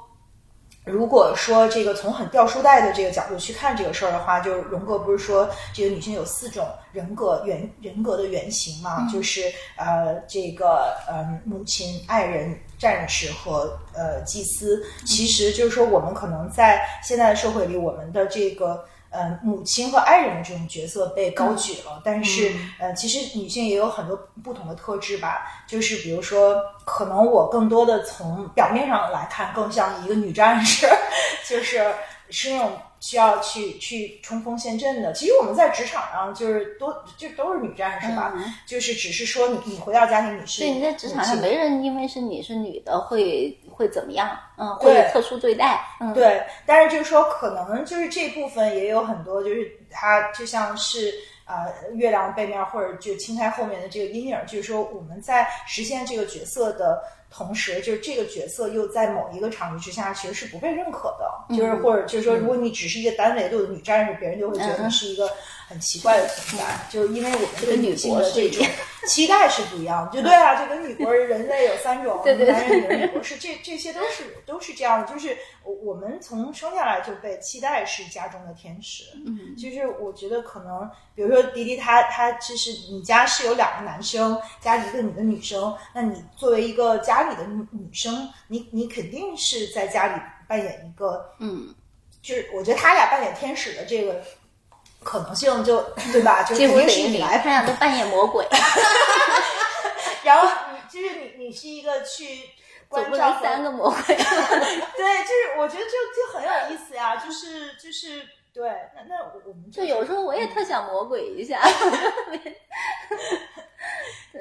[0.85, 9.09] 如果说这个从很掉书袋的这个角度去看这个事儿的话，就荣格不是说这个女性有四种人格原人格的原型嘛？
[9.11, 14.85] 就是呃这个呃母亲、爱人、战士和呃祭司。
[15.07, 18.85] 其实就是说，我们可能在现在的社会里，我们的这个。
[19.15, 25.47] 呃，母亲和爱人的这种角色被高举了，但是呃，其实女性也有很多不同的特质吧。
[25.69, 30.89] 就是比如说，可能我更多的从表面上来看，更像一个女战士，
[31.49, 31.95] 就是
[32.29, 32.73] 是那种
[33.07, 35.13] 需要去去冲锋陷阵的。
[35.13, 38.33] 其实我们在职场上就是都就都是女战士吧，
[38.67, 43.57] 就是只是说你你回到家庭你是对你在职场上没人因为是你是女的会。
[43.77, 44.39] 会怎么样？
[44.57, 45.85] 嗯，会有特殊对待。
[45.99, 46.41] 嗯，对。
[46.65, 51.13] 但是就是说，可能就是这部分也有很多，就是它就像是
[51.45, 57.03] 呃月亮背面或者就青苔后面的这个阴影，就是说我们在实现这个角色的
[57.35, 61.57] 同时，就是这个角色又在某一个场域之下其实是不被认可的。
[61.57, 65.29] 就是或者就是说，如果你只是一个单维度的女战士，别人就会觉得你是一个。
[65.67, 68.67] 很奇怪的存在，就是因为我们跟女性的这种
[69.09, 79.05] 期待是不一样，就对啊，就跟女国人类有三种，男人、女人、女博士，这这些都是都是这样的，就是我我们从生下来就被期待是家中的天使。
[79.27, 91.75] 嗯，其实我觉得可能，比如说迪迪，他他其实你家是有两个男生加一个你的女生，那你作为一个家里的女女生，你你肯定是在家里扮演一个，嗯，
[92.23, 94.23] 就是我觉得他俩扮演天使的这个。
[95.05, 95.81] 可能性就
[96.11, 96.43] 对吧？
[96.43, 98.45] 就肯定是你来，他俩都扮演魔鬼。
[100.25, 102.49] 然后你就是你，你是一个去
[102.89, 103.99] 关照三个魔鬼。
[104.17, 108.71] 对，就是我觉得就就很有意思呀，就是就是对。
[108.97, 111.61] 那那我们就有时候我也特想魔鬼一下。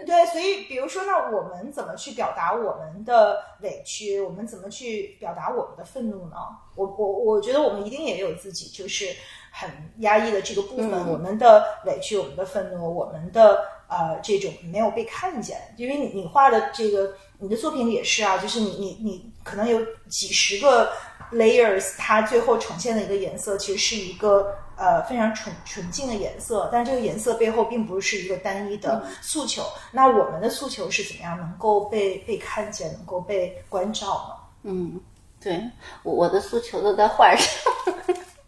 [0.06, 4.20] 对，所以比如说，那我们怎么去表达我们的委屈？
[4.22, 6.36] 我们怎么去表达我们的愤怒呢？
[6.76, 9.14] 我我我觉得我们一定也有自己就是。
[9.56, 19.80] 很压抑的这个部分，我们的委屈，我们的愤怒，我们的呃这种没有被看见，因为你你画的这个你的作品里也是啊，就是你你你可能有
[20.10, 20.92] 几十个
[21.32, 29.64] layers，它最后呈现的一个颜色其实是一个呃非常纯纯净的颜色，但这个颜色背后并不是一个单一的诉求。
[29.92, 34.72] 那我们的诉求是怎么样能够被被看见，能够被关照呢？
[34.72, 35.00] 嗯，
[35.40, 35.62] 对。
[36.02, 37.94] 我我的诉求都在画上，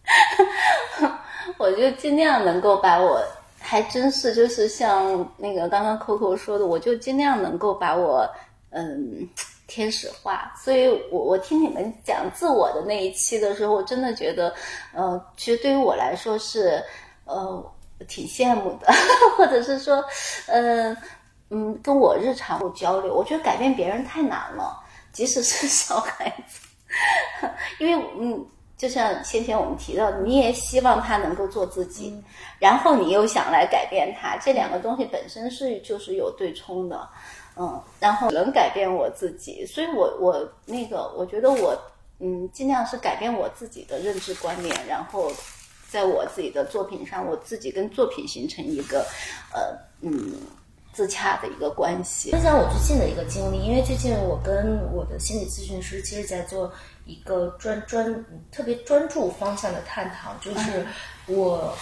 [1.58, 3.22] 我就尽量能够把我，
[3.60, 8.30] 还真是就是像那个刚刚 Coco 说的，我就尽量能够把我
[8.72, 9.28] 嗯
[9.68, 10.54] 天使化。
[10.58, 14.54] 所以我我听你们讲自我的那一期的时候，我真的觉得，
[14.94, 16.84] 呃，其实对于我来说是
[17.26, 17.64] 呃
[18.08, 18.92] 挺羡慕的，
[19.38, 20.04] 或者是说，
[20.48, 20.96] 呃
[21.50, 24.82] 嗯，跟我日常有交流，我觉得改变别人太难了。
[25.14, 26.60] 即使是小孩子，
[27.80, 28.46] 因为嗯，
[28.78, 32.14] 就像先前我们提到，你也希望他能够做自己，
[32.60, 37.08] 然后你又想来改变他，这两个东西本身是就是有对冲的，
[37.56, 41.74] 嗯，然后能改变我自己，所以我我那个我觉得我
[42.20, 45.32] 嗯尽量是改变我自己的认知观念，然后
[45.90, 49.06] 在我自己的作品上，我自己跟作品形成一个
[49.54, 50.34] 呃嗯。
[50.96, 52.32] 自洽的一个关系。
[52.32, 56.72] 分享我最近的一个经历，因为最近我跟我的心理咨询师，其实在做
[57.06, 60.86] 一个专专特别专注方向的探讨，就是
[61.28, 61.74] 我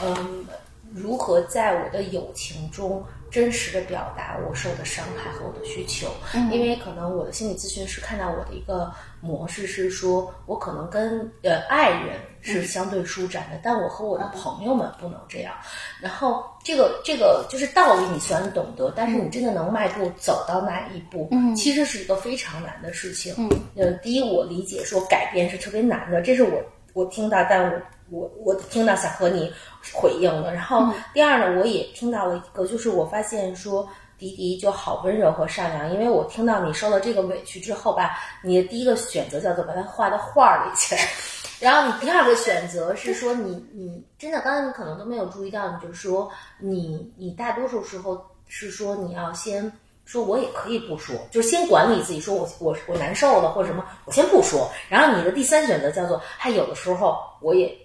[0.00, 0.44] 嗯
[0.92, 3.04] 如何在我的友情中。
[3.28, 6.08] 真实的表达我受的伤害和我的需求，
[6.50, 15.52] 因为可能我的心理咨询师看到我的一个模式是说，我可能跟呃爱人是相对舒展的，但我和我的朋友们不能这样。
[16.00, 23.34] 然后这个这个就是道理，你虽然懂得，但是你真的能迈步走到那一步，其实是一个非常难的事情。
[23.76, 26.62] 呃，第一，我理解说改变是特别难的，这是我
[26.94, 27.78] 我听到，但我。
[28.08, 29.52] 我我听到想和你
[29.92, 33.84] 回应的，然后第二呢，我也听到了一个，就是我发现说
[34.18, 40.96] 迪迪就好温柔和善良，因为我听到你受了这个委屈之后吧，你的第一个选择叫做把它画到画里去，
[41.60, 49.70] 然后你第二个选择是说你你真的刚才你可能都没有注意到，你就是说你你大多数时候是说你要先。
[50.04, 52.20] 说我也可以不说，就是先管理自己。
[52.20, 54.70] 说我我我难受了或者什么，我先不说。
[54.88, 57.76] 然后你的第三选择叫做，还有的时候我也。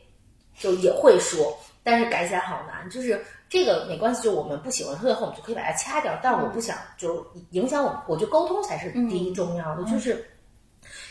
[0.59, 2.87] 就也会说，但是改起来好难。
[2.91, 3.19] 就是
[3.51, 6.17] 这个没关系，就我们不喜欢最后，我们就可以把它掐掉。
[6.23, 9.83] 但我不想就是影响我，我觉得沟通才是第一重要的。
[9.83, 10.25] 就是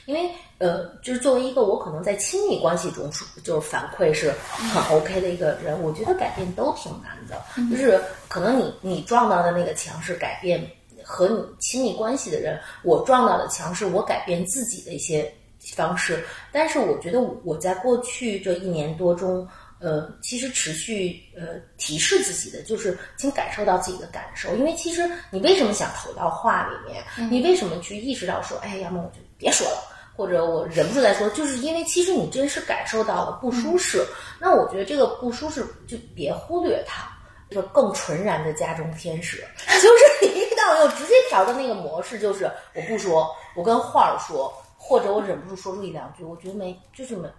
[0.07, 3.11] 因为呃，就是作为一个我可能在亲密关系中
[3.45, 4.33] 就是反馈是
[4.73, 7.45] 很 OK 的一个人，我觉得改变都挺难的。
[7.71, 10.67] 就是可能你你撞到的那个墙是改变
[11.05, 15.31] 和你亲密关系的人，我撞到的墙是我改变自己的一些。
[15.77, 19.47] 方式，但是我觉得我在过去这一年多中，
[19.81, 27.03] 呃，其实持续呃提示自己的就是，请感受到自己的感受，因为其实你为什么想投到话里面？
[27.31, 29.83] 你为什么去意识到说，哎，要么我就别说了，
[30.15, 34.07] 或者我忍不住再说，就是因为其实你真是感受到了不舒适。
[34.39, 37.11] 那我觉得这个不舒适就别忽略它，
[37.51, 44.53] 就更纯然的家中天使， 就是你遇到又直接调的那个模式，就是我不说，我跟画儿说。
[44.83, 47.35] 或者我忍不住说出一两句，我觉得没，就是没，就，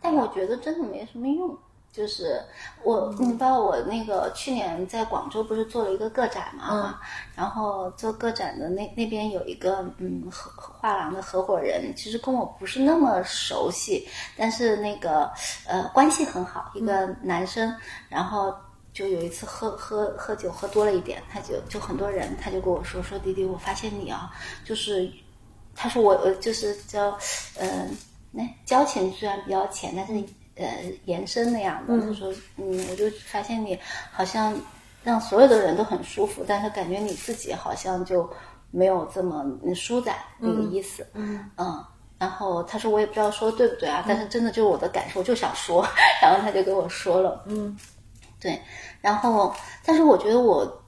[0.00, 1.56] 但我觉得真的没什么用。
[1.92, 2.40] 就是
[2.84, 7.00] 我，你知道我那个去年在广州不是做了一个个展嘛，
[7.34, 15.28] 然后做个展的那那边有一个嗯合画廊的合伙人，其实跟我不是那么熟悉，但是那个
[15.66, 17.74] 呃关系很好，一个男生，
[18.08, 18.54] 然后
[18.92, 24.30] 就有一次喝喝喝酒喝多了一点，他就就很多人，他就跟我说说弟弟，我发现你啊，
[24.64, 25.10] 就是。
[25.72, 27.16] 他说我我就是叫，
[27.58, 27.96] 嗯，
[28.32, 30.24] 那交情虽然比较浅，但是
[30.54, 30.66] 呃
[31.04, 32.00] 延伸那样的。
[32.00, 33.78] 他说，嗯，我就发现你
[34.12, 34.56] 好像
[35.02, 38.28] 让所有的人都很舒服，但是感觉你自己好像就
[38.70, 41.06] 没有这么舒展那个意思。
[41.14, 41.84] 嗯嗯。
[42.18, 45.84] 然后他说我也不知道说对不对啊，但是真的就是我的感受，就想说。
[46.22, 47.76] 然后他就跟我说了，嗯，
[48.38, 48.60] 对。
[49.00, 49.54] 然后，
[49.84, 50.82] 但是我觉得我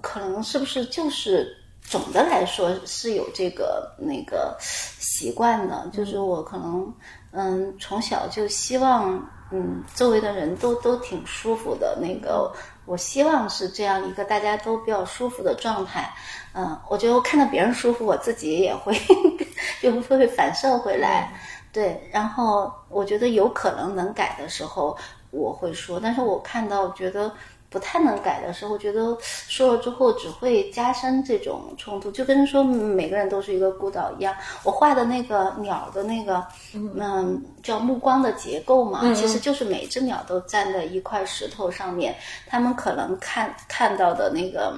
[0.00, 1.56] 可能是不是就是。
[1.92, 6.90] 总的来说是有这个那个习惯的，就是我可能
[7.32, 12.50] 嗯从小就希望嗯周围的人都都挺舒服的，那个
[12.86, 16.10] 我希望是这样一个大家都比较舒服的状态，
[16.54, 18.98] 嗯，我觉得我看到别人舒服，我自己也会
[19.82, 21.30] 就会反射回来，
[21.74, 24.96] 对，然后我觉得有可能能改的时候
[25.30, 27.30] 我会说，但是我看到觉得。
[27.72, 29.16] 不太能改的时候，觉得
[29.48, 34.36] 说了之后只会加深这种冲突，就跟说每个人都是一个孤岛一样。
[34.62, 42.14] 我画的那个鸟的那个，嗯，叫目光的结构嘛，其实就是每只鸟都站在一块石头上面，
[42.46, 44.74] 他们可能看看到的那个，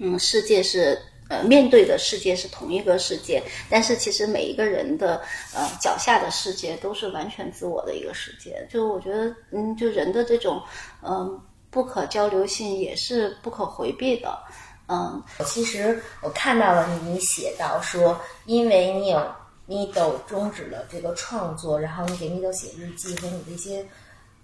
[0.00, 5.22] 嗯，世界是呃面对的世界是同一个世界，但是其实每一个人的
[5.54, 8.66] 呃脚下的世界都是完全自我的一个世界。
[8.68, 10.60] 就我觉得，嗯，就人的这种
[11.02, 11.40] 嗯、
[11.74, 14.38] 不可交流性也是不可回避的。
[14.86, 19.18] 嗯，其实我看到了你写到说，因为你有
[19.66, 23.84] Mido 终止了这个创作，然后你给 Mido 写日记和你的一些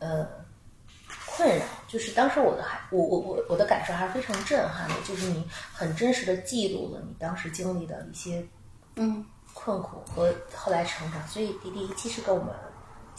[0.01, 0.27] 呃
[1.27, 8.45] 困扰，就是当时我的还我我我我的感受还是非常震撼的，就是你很真实的记录了你当时经历的一些
[8.97, 9.25] 嗯
[9.55, 11.29] 困苦和后来成长。
[11.29, 12.53] 所以迪迪其实跟我们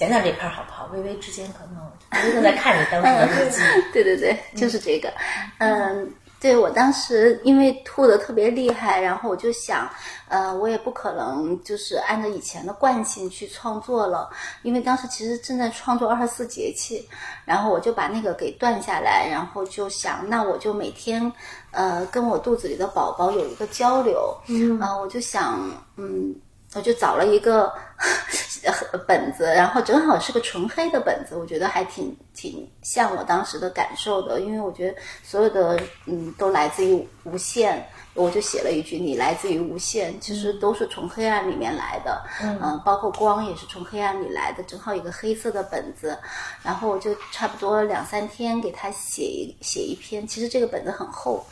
[0.02, 0.90] 讲讲这块儿好不好？
[0.92, 3.62] 微微之间可能微微正在看你当时的日记，
[3.94, 5.14] 对对对，就是这个。
[5.60, 9.88] 嗯，对我当时因为吐的特别厉害，然后我就想，
[10.28, 14.28] 呃，我也不可能就是按照以前的惯性去创作了，
[14.64, 17.08] 因为当时其实正在创作二十四节气，
[17.46, 21.32] 然后我就把那个给断下来，然后就想，那我就每天
[21.70, 26.36] 呃跟我肚子里的宝宝有一个交流，嗯，啊、我就想，嗯。
[26.74, 27.72] 我就找了一个
[29.08, 46.18] 本子，然后正好是个纯黑的本子，我觉得还挺挺像我当时的感受的，因为我觉得所有的嗯都来自于无限，我就写了一句“你来自于无限”，其实都是从黑暗里面来的，嗯、包括光也是从黑暗里来的，正好一个黑色的本子，
[46.64, 51.46] 然后我就差不多两三天给他写一写一篇，其实这个本子很厚，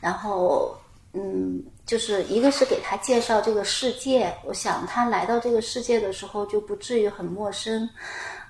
[0.00, 0.76] 然后。
[1.14, 7.88] 嗯，就是一个是给他介绍这个世界，我想他来到这个世界的时候就不至于很陌生。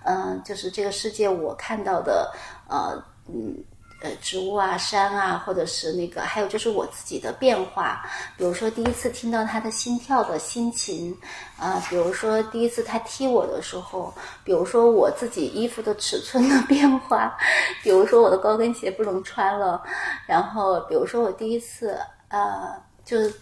[0.05, 2.30] 嗯、就是这个世界我看到的，
[2.68, 3.57] 呃，嗯。
[4.01, 11.12] 呃，植物啊，山啊，或者是那个，还有就是我自己的变化，比如说第一次听到他的心跳的心情，
[11.59, 14.14] 啊、比如说第一次他踢我的时候，
[14.45, 17.36] 比如说我自己衣服的尺寸的变化，
[17.82, 19.82] 比如说我的高跟鞋不能穿了，
[20.28, 23.33] 然后比如说我第一次，呃，就是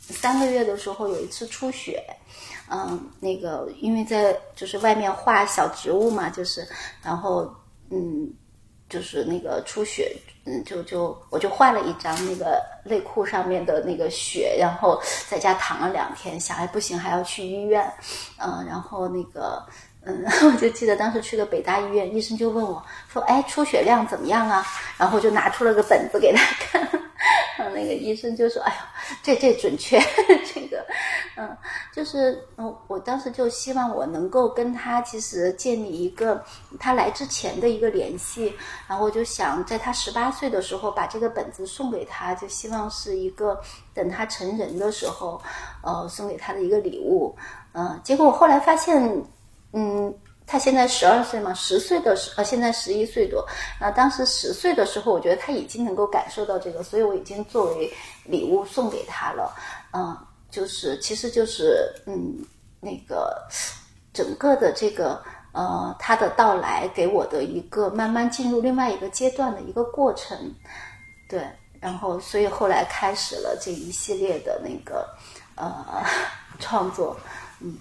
[0.00, 2.04] 三个月的时候有一次出血，
[2.68, 6.66] 嗯，那个因为在就是外面画小植物嘛，就是
[7.02, 7.48] 然后
[7.90, 8.28] 嗯。
[8.88, 10.14] 就是那个出血，
[10.44, 15.00] 嗯，就就我就换了一张那个内裤上面的那个血，然后
[15.30, 17.90] 在家躺了两天，想哎不行还要去医院，
[18.36, 19.66] 嗯，然后那个
[20.04, 24.66] 嗯， 我就记得当时去了北大医院，医生就问我说，哎，出血量怎么样啊？
[24.98, 26.82] 然后就拿出了个本子给他看，
[27.56, 30.00] 然后那个医生就说，哎呦，这这准确，
[30.52, 30.84] 这个，
[31.36, 31.56] 嗯，
[31.94, 36.44] 就是嗯，我当时就希望我能够跟他其实建立一个
[36.80, 38.52] 他来之前的一个联系，
[38.88, 43.60] 然后我就想在他十八岁的时候把这个本子送给他，就希望是一个
[43.94, 45.40] 等他成人的时候，
[45.82, 47.36] 呃，送给他的一个礼物。
[47.74, 49.24] 嗯、结果我后来发现，
[49.72, 50.14] 嗯，
[50.46, 53.46] 他现在十二岁嘛，十岁的时呃，现在十一岁多。
[53.80, 57.92] 啊，当时十岁的时候，我觉得他已经能够感受到这个，所以我已经作为
[58.24, 59.54] 礼物送给他了。
[59.92, 60.16] 嗯、
[60.50, 62.36] 就是其实就是嗯，
[62.80, 63.46] 那个
[64.12, 70.36] 整个的这个呃，他的到来给我的一个慢慢进入另外一个阶段的一个过程，
[71.28, 71.46] 对，
[71.78, 75.06] 然后所以后来开始了这一系列的那个
[75.54, 76.02] 呃
[76.58, 77.14] 创作，
[77.60, 77.76] 嗯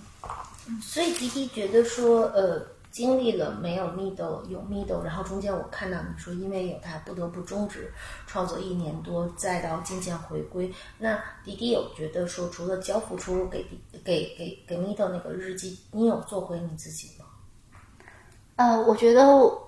[0.82, 7.92] 所以迪迪觉得说，呃，经历了没有 middle 有 middle，然后中间我看到你说，因为有他不得不终止
[8.28, 10.72] 创作一年多，再到渐渐回归。
[10.98, 13.66] 那迪迪有觉得说，除了交付出给
[14.04, 17.26] 给给给 middle 那个日记，你有做回你自己吗？
[18.58, 19.24] 呃，我觉得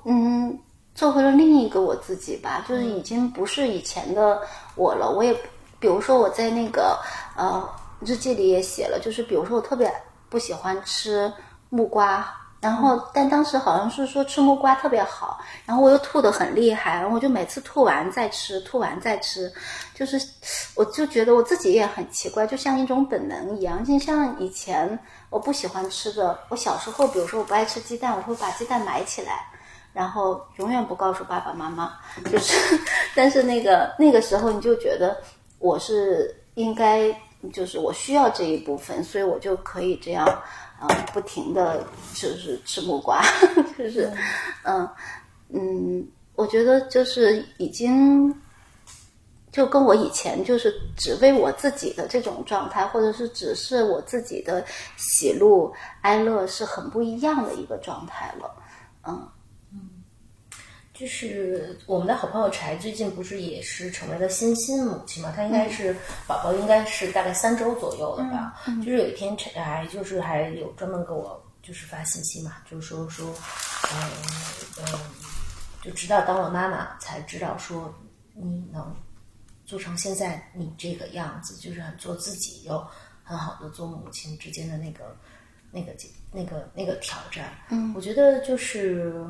[0.05, 0.59] 嗯，
[0.93, 4.39] 做回了另一个我自己吧，就是已经不是以前的
[4.75, 5.09] 我了。
[5.09, 5.33] 我也
[5.79, 6.99] 比如说我在那个
[7.35, 7.67] 呃
[8.01, 9.91] 日记里也写了，就是比如说我特别
[10.34, 11.31] 不喜欢吃
[11.69, 12.27] 木瓜。
[12.59, 19.51] 然后，但当时好像是说吃木瓜特别好，然后我又吐得很厉害，然后我就每次吐完再吃，吐完再吃，
[19.93, 20.17] 就是
[20.73, 23.84] 我就觉得我自己也很奇怪，就像一种本能一样。
[23.84, 24.97] 就像以前
[25.29, 29.45] 我不喜欢吃的，我小时候，比如说我不爱吃鸡蛋，我会把鸡蛋埋起来，
[29.91, 31.91] 然后永远不告诉爸爸妈妈。
[32.31, 32.79] 就是，
[33.13, 35.17] 但是那个那个时候你就觉得
[35.59, 37.13] 我是应该，
[37.51, 40.25] 就是我需要这一部分，所以我就可以这样。
[40.79, 41.81] 啊、不停的
[42.13, 43.23] 就是吃木瓜，
[43.77, 44.11] 就是，
[44.63, 44.85] 嗯
[45.47, 48.35] 嗯，我觉得就是已经，
[49.49, 54.61] 就跟我以前就是只为我自己的这种状态，或者是只是我自己的
[54.97, 55.71] 喜怒
[56.01, 58.53] 哀乐是很不一样的一个状态了，
[59.07, 59.25] 嗯。
[60.93, 65.31] 就是我们的好朋友柴最近不是也是成为了新新母亲嘛？
[65.35, 65.95] 她应该是、
[66.27, 68.61] 宝宝应该是大概三周左右了吧？
[68.77, 73.33] 就是有一天柴就是还有专门给我就是发信息嘛，就是说说，
[73.91, 74.11] 嗯
[74.81, 74.99] 嗯，
[75.81, 77.91] 就直到当了妈妈才知道说
[78.35, 78.95] 你能
[79.65, 82.85] 做成现在你这个样子，就是很做自己，又
[83.23, 85.17] 很好的做母亲之间的那个
[85.71, 85.91] 那个
[86.31, 87.51] 那个那个挑战。
[87.69, 89.25] 嗯，我觉得就是，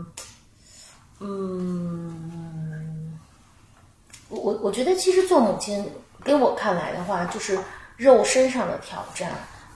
[1.19, 3.17] 嗯，
[4.29, 5.89] 我我我觉得其实做母亲，
[6.23, 7.57] 给我看来的话，就是
[7.95, 9.31] 肉身上的挑战，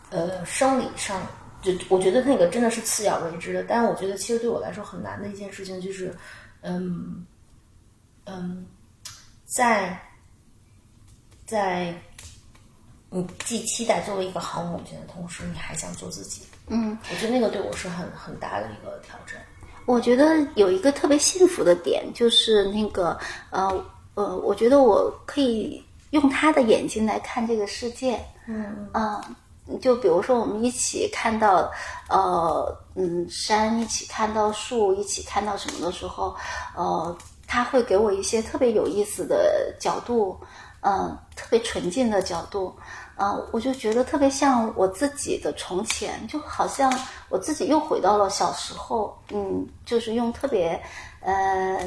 [0.09, 1.21] 呃，生理上，
[1.61, 3.63] 就我觉得那个真的是次要为之的。
[3.63, 6.13] 但是我觉得其实对我来说很难的一件事情就是，
[6.61, 7.25] 嗯
[8.25, 8.65] 嗯，
[9.45, 9.97] 在
[11.45, 11.95] 在
[13.09, 16.41] 你既期待作为一个好母亲的同时，你还想做自己。
[16.67, 19.41] 嗯，我觉得那个对我是很很大的一个挑战。
[19.88, 23.17] 我觉得有一个特别幸福的点，就是那个
[23.51, 23.85] 呃
[24.15, 28.19] 呃，我觉得我可以用他的眼睛来看这个世界。
[28.47, 31.71] 嗯嗯，就比如说我们一起看到
[32.09, 36.35] 呃嗯山，一起看到树，一起看到什么的时候，
[36.75, 37.17] 呃，
[37.47, 40.38] 他会给我一些特别有意思的角度，
[40.81, 42.75] 嗯、特别纯净的角度。
[43.18, 46.93] 啊、我就觉得特别像我自己的从前，就好像
[47.30, 50.80] 我自己又回到了小时候，嗯，就是用特别
[51.22, 51.80] 呃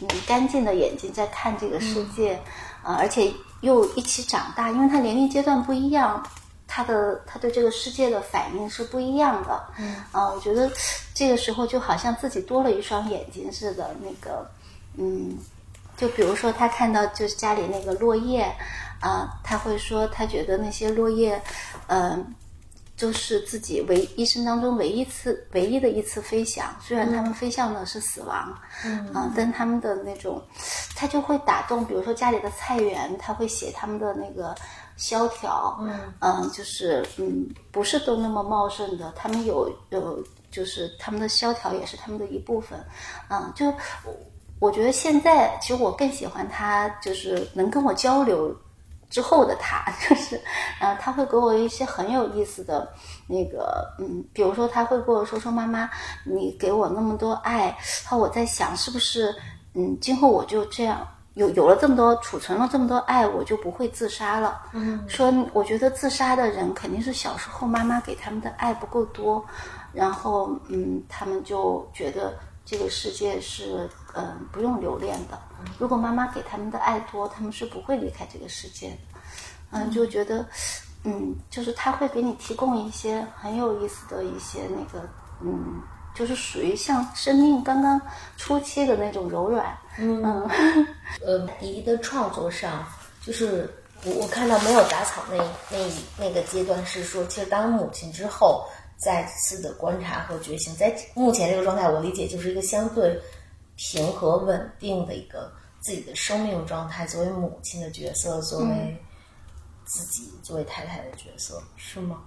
[0.00, 2.34] 嗯干净的眼睛在看这个世界，
[2.82, 6.26] 啊、而且又一起长大，因为他年龄阶段不一样，
[6.66, 10.72] 他的他对这个世界的反应是不一样的，嗯，啊、我觉得
[11.12, 14.50] 这个时候就好像自己多了一双眼睛似的，那个，
[14.96, 15.36] 嗯，
[15.94, 18.50] 就比如说他看到就是家里那个落叶。
[19.00, 21.40] 啊，他会说他觉得那些落叶，
[21.88, 22.34] 嗯、
[22.96, 30.42] 就是自己唯一生当中唯一次唯一的一次飞翔，虽然他们飞向的是死亡，嗯、啊，但他们的那种，
[30.94, 34.54] 他就会打动，比如说家里的菜园，他会写他们的那个
[34.98, 35.80] 萧条，
[36.20, 42.78] 嗯、就是嗯，不是都那么茂盛的，他们有有就是他们的萧条也是他们的一部分，
[43.30, 43.66] 嗯、就
[44.04, 44.14] 我
[44.58, 48.54] 我觉得现在其实我更喜欢他，就是能跟我交流。
[49.10, 50.40] 之后的他， 就是，
[50.80, 52.88] 呃，他会给我一些很有意思的
[53.26, 55.90] 那个，嗯，比如说他会跟我说说妈妈，
[56.24, 59.34] 你给我那么多爱，然后我在想是不是，
[59.74, 64.62] 嗯，今后我就这样有有了这么多储存了这么多爱，我就不会自杀了。
[64.72, 69.44] 嗯，说我觉得自杀的人肯定是小时候妈妈给他们的爱不够多，
[69.92, 72.32] 然后嗯，他们就觉得
[72.64, 75.38] 这个世界是嗯不用留恋的。
[75.78, 78.96] 如果妈妈给他们的爱多，他们是不会离开这个世界的。
[79.72, 80.44] 嗯，就觉得，
[81.04, 85.08] 嗯，就是他会给你提供一些很有意思的一些那个，
[85.40, 85.80] 嗯，
[86.14, 88.00] 就是属于像生命刚刚
[88.36, 89.78] 初期的那种柔软。
[89.98, 90.48] 嗯
[91.24, 92.84] 呃，迪的创作上，
[93.22, 93.72] 就是
[94.04, 95.36] 我我看到没有杂草那
[95.70, 95.78] 那
[96.18, 98.66] 那个阶段是说，其实当母亲之后，
[99.00, 103.18] 再次的观察和觉醒，在目前这个状态，我理解就是一个相对
[103.76, 108.96] 平和稳定的一个自己的生命状态，作为母亲的角色，作为
[109.86, 112.22] 自己作为太太的角色，是吗？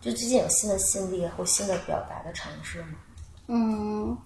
[0.00, 2.98] 就最近有新的心力或新的表达的尝试吗？
[3.46, 4.18] 嗯，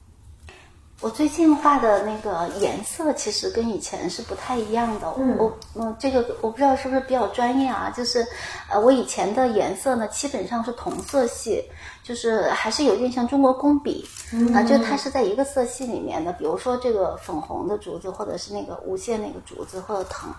[1.03, 5.13] 我最近画的那个颜色其实跟以前是不太一样的。
[5.19, 7.93] 嗯我嗯，这个我不知道是不是比较专业啊？
[7.95, 8.27] 就是
[8.71, 11.63] 呃，我以前的颜色呢，基本上是同色系，
[12.03, 14.09] 就是还是有点像中国工笔
[14.55, 16.33] 啊、就它是在一个色系里面的。
[16.33, 20.31] 比如说这个粉红的竹子，或者是那个无限那个竹子或者藤。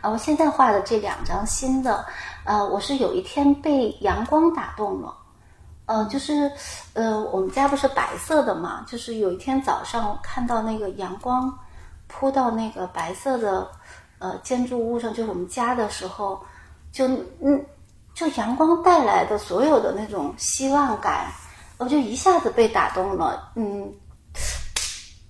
[0.00, 2.02] 啊，我现在画的这两张新的，
[2.44, 5.14] 呃，我是有一天被阳光打动了。
[5.88, 6.52] 呃，就是，
[6.92, 11.50] 呃，我们家不是白色的嘛，就是有一天早上看到那个阳光
[12.06, 13.66] 扑到那个白色的
[14.18, 16.38] 呃建筑物上，就是我们家的时候，
[16.92, 17.08] 就
[17.40, 17.64] 嗯，
[18.12, 21.32] 就阳光带来的所有的那种希望感，
[21.78, 23.90] 我就一下子被打动了，嗯，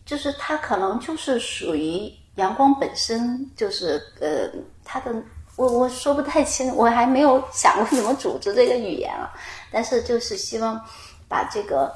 [0.05, 4.51] 就是它可能就是属于阳光本身，就是呃，
[4.85, 5.15] 它的
[5.55, 9.31] 我我说不太清，我还没有想过怎么组织这个语言啊。
[9.71, 10.81] 但是就是希望
[11.29, 11.95] 把这个，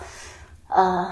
[0.68, 1.10] 呃，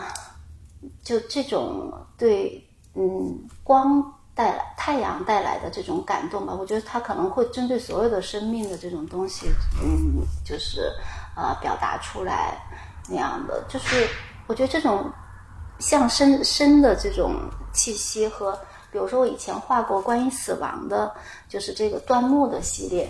[1.02, 4.02] 就这种对嗯光
[4.34, 9.46] 带来太阳带来的这种感动吧，我觉得它可能会针对所有的生命的这种东西，
[9.82, 10.92] 嗯，就是
[11.36, 12.56] 呃表达出来
[13.08, 14.08] 那样的，就是
[14.46, 15.10] 我觉得这种
[15.78, 17.34] 像生生的这种
[17.72, 18.58] 气息和，
[18.90, 21.14] 比如说我以前画过关于死亡的，
[21.48, 23.08] 就是这个断木的系列。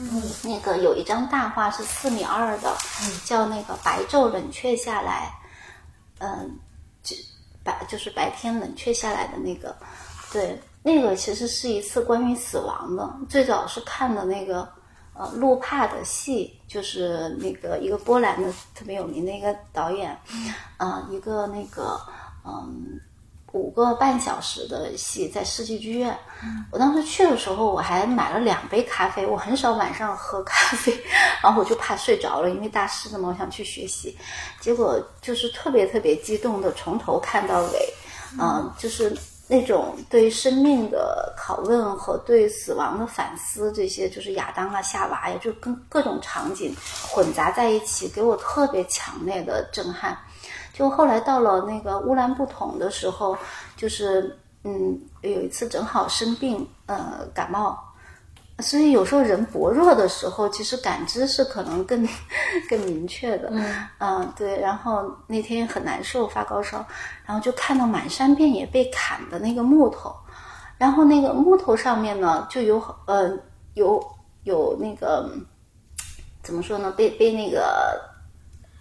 [0.00, 2.76] 嗯，那个有一张大画是四米二的，
[3.24, 5.32] 叫那个白昼冷却下来，
[6.18, 6.58] 嗯，
[7.02, 7.16] 就
[7.64, 9.76] 白就是白天冷却下来的那个，
[10.32, 14.68] 对，那个其实是一次关于死亡的，最早是看的那个
[15.14, 20.16] 呃路帕的戏，就是那个一个波兰的特别有名的一个导演，
[20.76, 22.00] 啊、一个那个
[22.44, 23.00] 嗯。
[23.58, 26.16] 五个半小时的戏，在世纪剧院。
[26.70, 29.26] 我当时去的时候，我还买了两杯咖啡。
[29.26, 30.96] 我很少晚上喝咖啡，
[31.42, 34.16] 然后我就怕睡着了，因为大师的嘛，我想去学习。
[34.60, 37.92] 结果就是特别特别激动的，从头看到尾，
[38.38, 39.14] 嗯，就是
[39.48, 46.76] 那种对生命的拷问和对死亡的反思，这些就是亚当啊、夏娃呀，就跟各种场景
[47.10, 50.16] 混杂在一起，给我特别强烈的震撼。
[50.78, 53.36] 就后来到了那个乌兰布统的时候，
[53.76, 57.76] 就是嗯，有一次正好生病，呃，感冒，
[58.60, 62.08] 所以有时候人薄弱的时候，其实感知是可能更
[62.70, 63.52] 更明确的。
[63.98, 64.60] 嗯，对。
[64.60, 66.86] 然后那天很难受，发高烧，
[67.26, 70.14] 然后就看到满山遍野被砍的那个木头，
[70.76, 73.36] 然后那个木头上面呢，就有呃
[73.74, 74.00] 有
[74.44, 75.28] 有那个
[76.40, 76.92] 怎么说呢？
[76.96, 78.00] 被被那个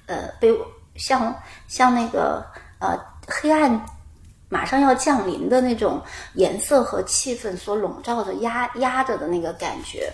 [0.06, 0.56] 呃被。
[0.98, 1.34] 像
[1.68, 2.45] 像那个
[2.80, 2.98] 呃
[3.28, 3.80] 黑暗
[4.49, 6.02] 马上要降临的那种
[6.34, 10.11] 颜色和气氛所笼罩着压压着的那个感觉，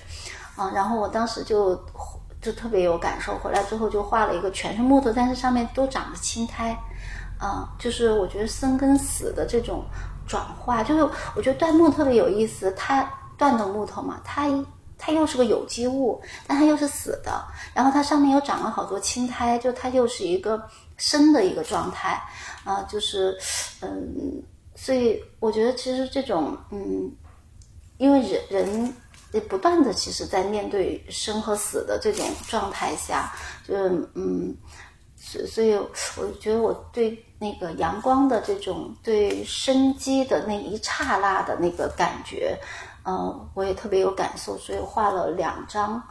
[0.55, 1.75] 啊，然后我当时就
[2.41, 3.37] 就特别有感受。
[3.37, 6.77] 回来之后就画了一个全是木头，但是上面都长着青苔，
[7.39, 9.85] 啊，就是我觉得生跟死的这种
[10.27, 11.03] 转化，就是
[11.35, 13.07] 我觉得椴木特别有意思，它
[13.37, 14.47] 椴的木头嘛，它。
[15.05, 20.63] 它又是个有机物，但它又是死的，然后它上面又长了好多青苔，就它又是一个
[20.95, 22.23] 生的一个状态，
[22.63, 23.37] 啊，就是，
[23.81, 24.41] 嗯，
[24.75, 27.11] 所以我觉得其实这种，嗯，
[27.97, 28.95] 因为人
[29.33, 33.29] 人不断的其实在面对生和死的这种状态下，
[33.67, 34.55] 就是，嗯，
[35.17, 35.75] 所所以
[36.15, 42.57] 我觉得我对那个阳光的这种对生机的那一刹那的那个感觉。
[43.05, 46.01] 嗯，我也特别有感受，所以画了两张，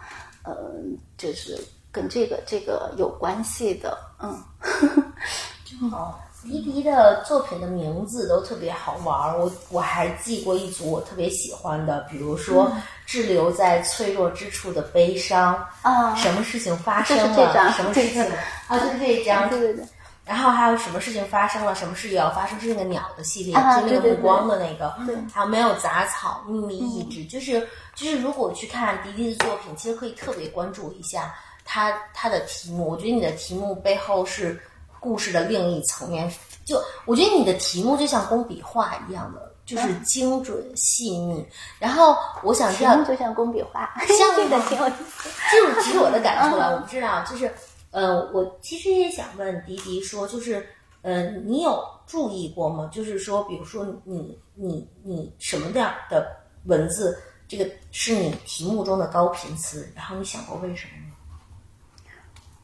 [0.44, 1.59] 嗯，就是
[1.90, 4.36] 跟这个这个有关系的，嗯，
[5.64, 6.20] 正好。
[6.44, 12.66] 迪迪的作品的名字都特别好玩，我我还记过一组我特别喜欢的，比如说
[13.06, 15.55] 《滞留在脆弱之处的悲伤》
[15.89, 17.73] 啊，什么事情发生了？
[17.77, 18.20] 什么事情
[18.66, 18.77] 啊？
[18.77, 19.85] 就是这张，对对对。
[20.24, 21.74] 然后还有什么事情发生了？
[21.74, 22.59] 什么事也要发生？
[22.61, 24.94] 是那个鸟的系列，就那个目光的那个。
[25.05, 25.16] 对。
[25.35, 26.44] 还有没有杂草？
[26.47, 27.61] 秘密意志，就是
[27.97, 31.35] 就是，如果去看迪迪的作品，其实可以特别关注一下
[31.65, 32.89] 他他的题目。
[32.89, 34.61] 我觉得你的题目背后是
[35.01, 36.32] 故事的另一层面。
[36.65, 41.44] 就我觉得你的题目就像工笔画一样的，就是精准细腻。
[41.81, 45.28] 然后我想知道，就像工笔画，像的挺有意思。
[45.51, 47.53] 就是只是我的感触了，我不知道，就是。
[47.93, 50.66] 呃，我其实也想问迪迪说，就是，
[51.02, 52.89] 呃，你有注意过吗？
[52.90, 56.27] 就是说，比如说你你你什么样的
[56.64, 57.16] 文字，
[57.47, 60.86] 这个是你题目中的高频词，然后你想过为什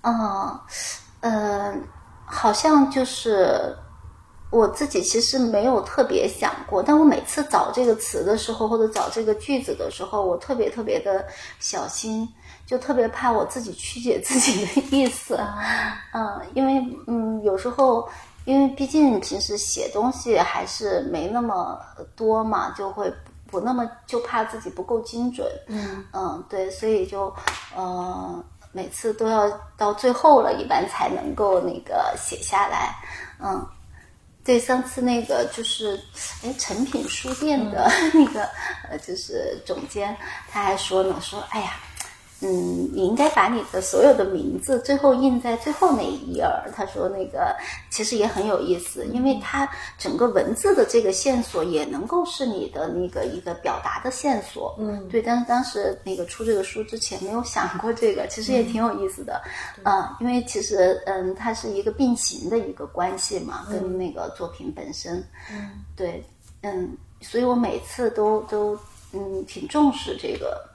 [0.03, 0.63] 么吗？
[1.21, 1.79] 嗯，呃，
[2.25, 3.77] 好像就是
[4.51, 11.27] 我自己其实没有特别想过，但我每次找这个词的时候，或者找这个句子的时候，我特别特别的
[11.61, 12.27] 小心。
[12.69, 15.41] 就特别怕我自己曲解自己的意思，
[16.13, 18.07] 嗯，因为嗯，有时候
[18.45, 21.81] 因为毕竟平时写东西还是没那么
[22.15, 23.11] 多嘛，就会
[23.51, 26.05] 不那么就怕自己不够精准，嗯。
[26.13, 27.35] 嗯，对，所以就
[27.75, 32.95] 呃每次都要到最后了，一般才能够那个写下来，
[33.41, 33.67] 嗯，
[34.45, 35.99] 对，上次那个就是
[36.45, 38.43] 哎诚品书店的 那个
[38.91, 40.15] 呃就是总监
[40.51, 41.73] 他还说呢，说哎呀。
[42.41, 46.71] 嗯，你应该把你的所有的名字最后印在最后那一页儿。
[46.73, 47.53] 他说那个
[47.91, 54.77] 其实也很有意思，因为它整个文字的这个线索也能够是你的那个一个表达的线索。
[54.79, 55.21] 嗯，对。
[55.21, 59.43] 但是当时那个出这个书之前没有想过这个，其实也挺有意思的。
[59.83, 65.17] 嗯，因为其实嗯，它是一个并行的一个关系嘛，跟那个作品本身。
[65.51, 66.25] 嗯，对，
[66.61, 68.79] 嗯，所以我每次都都
[69.13, 70.68] 嗯挺重视这个。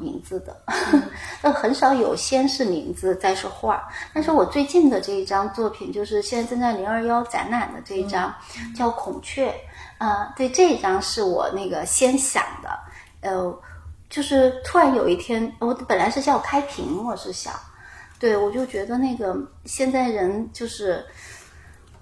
[0.00, 0.56] 名字的，
[1.42, 3.88] 那很少有先是名字再是画。
[4.12, 8.34] 但是我最近的这一张作品，就是现在正在零二幺展览的这一张，
[8.76, 9.54] 叫孔雀。
[9.98, 12.70] 啊，对，这一张是我那个先想的。
[13.20, 13.54] 呃，
[14.08, 17.52] 就是突然有一天，我本来是叫开屏，我是想，
[18.18, 21.04] 对我就觉得那个现在人就是。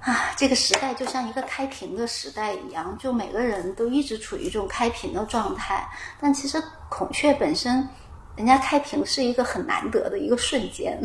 [0.01, 5.85] 啊，这个时代就像一个开屏的时代一样，就每个人都一直处于这种开屏的状态。
[6.21, 7.89] 但其实孔雀本身，
[8.37, 10.99] 人家开屏是一个很难得的一个瞬间，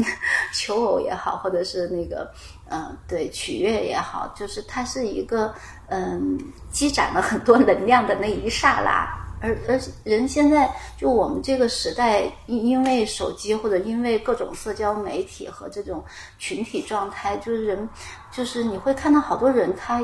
[0.53, 2.31] 求偶也好，或者是那个，
[2.69, 5.53] 嗯，对，取悦也好，就是它是一个，
[5.87, 6.37] 嗯，
[6.71, 9.21] 积攒了很多能量的那一刹那。
[9.41, 16.01] 而而人现在就我们这个时代，因因为手机或者因为各种社交媒体和这种
[16.37, 17.89] 群体状态，就是人，
[18.31, 20.01] 就是你会看到好多人，他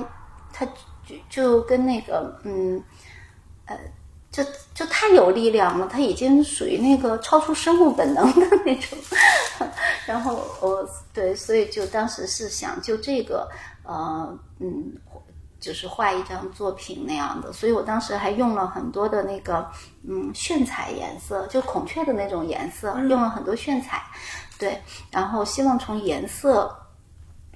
[0.52, 0.66] 他
[1.06, 2.84] 就就跟那个嗯
[3.66, 3.78] 呃。
[4.32, 4.44] 就
[4.74, 8.98] 就太有力量了，它已经属于那个超出生物本能的那种。
[10.06, 13.50] 然后我对，所以就当时是想就这个
[13.84, 14.94] 呃嗯，
[15.60, 17.52] 就是画一张作品那样的。
[17.52, 19.70] 所以我当时还用了很多的那个
[20.08, 24.02] 嗯炫彩颜色，就孔雀的那种颜色，用了很多炫彩。
[24.58, 24.82] 对，
[25.12, 26.76] 然后希望从颜色。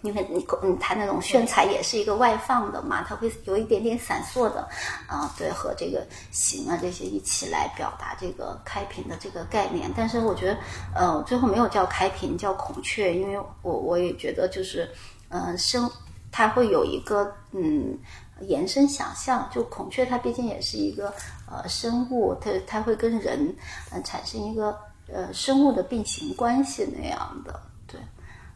[0.04, 4.68] 因为你嗯，它那种炫彩也是一个外放的嘛，它会有一点点闪烁的，
[5.08, 9.90] 啊，对，和这个形啊这些一起来表达这个开屏的这个概念。
[9.96, 10.58] 但是我觉得，
[10.94, 14.92] 呃，最后没有叫开屏，叫孔雀，因为我我也觉得就是，
[15.30, 15.90] 嗯，生
[16.32, 17.98] 它会有一个嗯
[18.42, 21.14] 延伸想象，就孔雀它毕竟也是一个
[21.50, 23.56] 呃生物，它它会跟人
[23.92, 24.78] 嗯产生一个
[25.08, 28.00] 呃生物的并行关系那样的，对。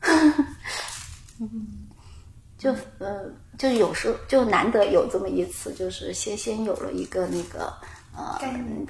[1.39, 1.88] 嗯，
[2.57, 7.72] 就呃，就有时候就难得有这么一次，就是先先有了一个那个
[8.15, 8.39] 呃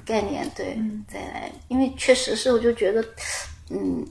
[0.04, 3.04] 概念，对，再来，因为确实是，我就觉得，
[3.70, 4.06] 嗯，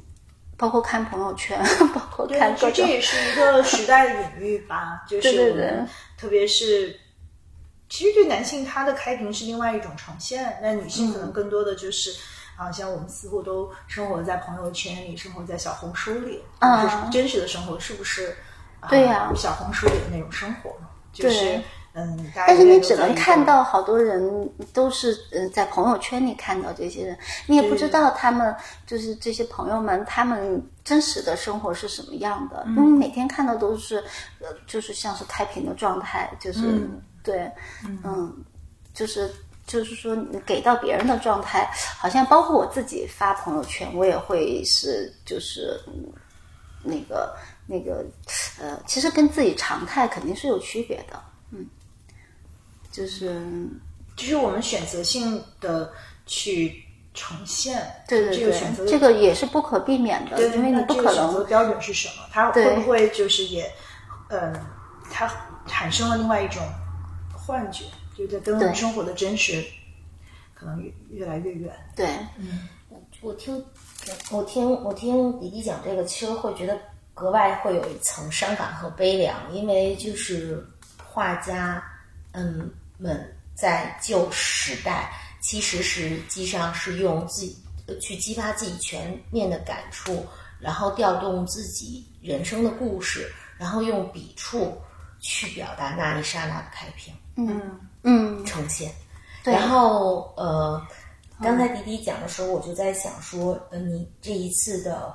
[0.56, 1.60] 包括看朋友圈，
[1.96, 5.88] 包括看各种，这也是一个时代的隐喻吧， 就是我们。
[6.18, 7.00] 特别是，
[7.90, 12.14] 其实对男性他的开屏是另外一种呈现，那女性可能更多的就是。
[12.58, 16.44] 好像我们似乎都生活在朋友圈里，生活在小红书里。
[16.60, 18.36] 嗯，真实的生活是不是？
[18.90, 20.72] 对呀，小红书里的那种生活，
[21.14, 21.62] 就是
[21.94, 22.32] 嗯。
[22.36, 27.18] 但是你只能看到好多人都是嗯在朋友圈里看到这些人，
[27.48, 28.56] 你也不知道他们
[28.86, 33.98] 就是这些朋友们他们真实的生活是什么样的，因为每天看到都是
[34.40, 36.88] 呃就是像是开屏的状态，就是
[37.24, 37.52] 对，
[38.04, 38.32] 嗯，
[38.94, 39.32] 就是。
[39.68, 40.16] 就是说，
[40.46, 41.70] 给到别人的状态，
[42.00, 45.78] 好像包括我自己发朋友圈，我也会是就是
[46.84, 47.36] 那个
[47.68, 48.06] 那个
[48.62, 51.22] 呃，其实跟自己常态肯定是有区别的，
[51.52, 51.68] 嗯，
[52.92, 53.42] 就是
[54.16, 55.92] 就是我们选择性的
[56.26, 56.82] 去
[57.14, 61.14] 呈现，对对对，这个选择这个也是不可避免的，对因为你不可能。
[61.14, 62.24] 选择标准是什么？
[62.32, 63.70] 它会不会就是也
[64.30, 64.56] 嗯，
[65.12, 65.30] 它
[65.66, 66.64] 产生了另外一种
[67.34, 67.84] 幻觉？
[68.18, 69.64] 就在跟我们生活的真实，
[70.56, 71.72] 可能越越来越远。
[71.96, 72.08] 对，
[72.38, 72.68] 嗯，
[73.22, 73.64] 我听
[74.32, 76.76] 我听我听迪迪讲这个，其实会觉得
[77.14, 80.66] 格外会有一层伤感和悲凉，因为就是
[81.04, 81.84] 画家
[82.32, 87.56] 嗯们在旧时代，其实实际上是用自己
[88.02, 90.26] 去激发自己全面的感触，
[90.60, 94.76] 然后调动自己人生的故事，然后用笔触
[95.20, 97.14] 去表达那一刹那的开屏。
[97.36, 97.80] 嗯。
[98.04, 98.92] 嗯，呈现。
[99.44, 100.82] 然后呃，
[101.42, 105.14] 刚才迪迪讲的时候，我就在想说，呃，你这一次的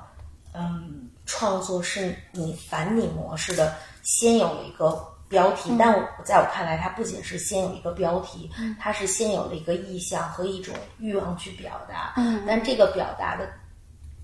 [0.53, 8.49] 嗯创作是你反拟模式的，先有了一个标题，但我在我看来，它不仅是先有一个标题，
[8.79, 12.13] 它是先有了一个意向和一种欲望去表达。
[12.17, 13.47] 嗯，但这个表达的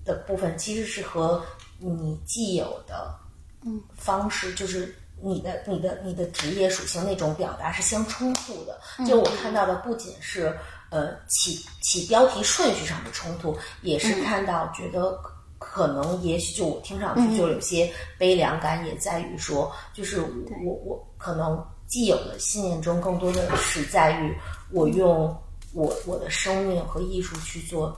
[0.04, 1.40] 的部分其实是和
[1.78, 3.14] 你既有的
[3.64, 4.92] 嗯方式，就是。
[5.22, 8.80] 你的、你的、你的职业属性那种表达是相冲突的。
[9.06, 10.56] 就我看到的，不仅是
[10.90, 15.18] 呃起起标题顺序上的冲突，也是看到觉得
[15.58, 24.34] 可能也许就我听上去就有些悲凉感，也在于说，就是我我可能既有的信念中，更多的是在于
[24.70, 25.36] 我用
[25.74, 27.94] 我我的生命和艺术去做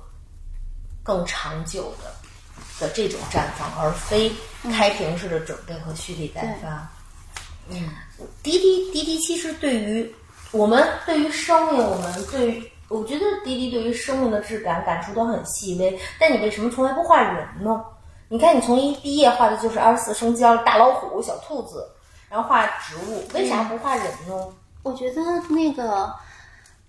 [1.05, 2.13] 更长久的
[2.81, 4.33] 的这种绽放，而非
[4.73, 6.91] 开屏式的准备和蓄力待发。
[7.71, 7.89] 嗯，
[8.43, 10.15] 滴滴滴滴，其实对于
[10.51, 15.99] 我们，对于生命，我们对于，我觉得滴滴对于生命的质感感触都很细微。
[16.19, 17.85] 但你为什么从来不画人呢？
[18.29, 21.87] 你看，你从一毕业画的就是二十四生肖、大老虎、小兔子，
[22.29, 24.49] 然后画植物，为啥不画人呢？
[24.83, 25.21] 我觉得
[25.51, 26.13] 那个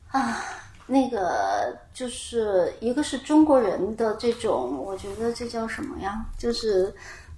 [0.10, 0.44] 啊，
[0.88, 6.26] 那个就是一个是中国人的这种，我觉得这叫什么呀？
[6.38, 6.94] 就是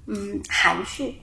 [0.06, 1.20] 嗯，含蓄。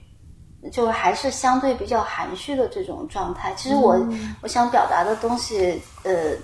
[0.71, 3.53] 就还是相对比较含蓄的这种状态。
[3.55, 3.99] 其实我
[4.41, 6.35] 我想表达的东西，呃，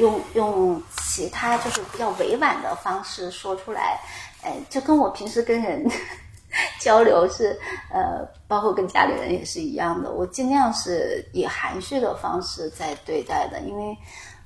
[0.00, 4.00] 用用其他就是比较委婉的方式说出来，
[4.42, 5.88] 哎，就跟我平时跟人
[6.80, 7.58] 交流是，
[7.92, 10.10] 呃，包括跟家里人也是一样的。
[10.10, 13.96] 我尽量是以含蓄的方式在对待的，因为，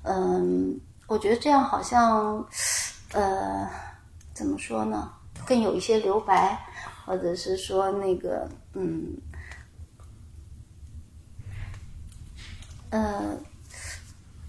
[0.03, 2.45] 嗯，我觉得这样好像，
[3.13, 3.69] 呃，
[4.35, 5.11] 怎么说呢，
[5.47, 6.59] 更有一些留白。
[7.07, 9.17] 或者是说那个，嗯，
[12.91, 13.35] 呃，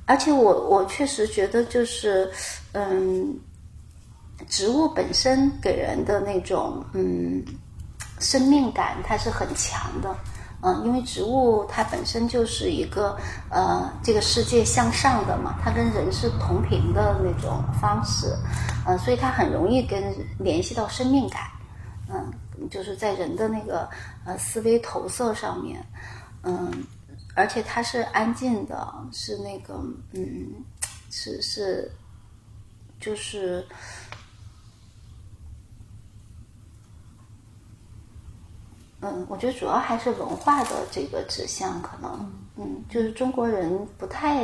[0.05, 2.29] 而且我我确实觉得就是，
[2.73, 3.39] 嗯，
[4.49, 7.41] 植物本身给人的那种嗯
[8.19, 10.13] 生命感，它是很强的。
[10.61, 13.15] 嗯，因为植物它本身就是一个
[13.49, 18.35] 呃这个世界向上的嘛，它跟人是同频的那种方式，
[18.85, 21.43] 呃，所以它很容易跟联系到生命感，
[22.09, 22.33] 嗯，
[22.69, 23.89] 就是在人的那个
[24.25, 25.85] 呃思维投射上面，
[26.43, 26.71] 嗯，
[27.35, 29.73] 而且它是安静的，是那个
[30.13, 30.63] 嗯，
[31.09, 31.91] 是是
[32.99, 33.65] 就是。
[38.99, 44.43] 嗯，我觉得主要还是文化的这个指向，可能，嗯，就是中国人不太，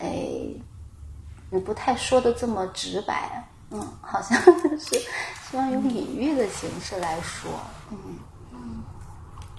[0.00, 0.54] 诶，
[1.50, 4.36] 嗯，不太说的这么直白，嗯，好像
[4.78, 4.98] 是
[5.50, 7.50] 希望用隐喻的形式来说，
[7.90, 7.98] 嗯
[8.52, 8.82] 嗯，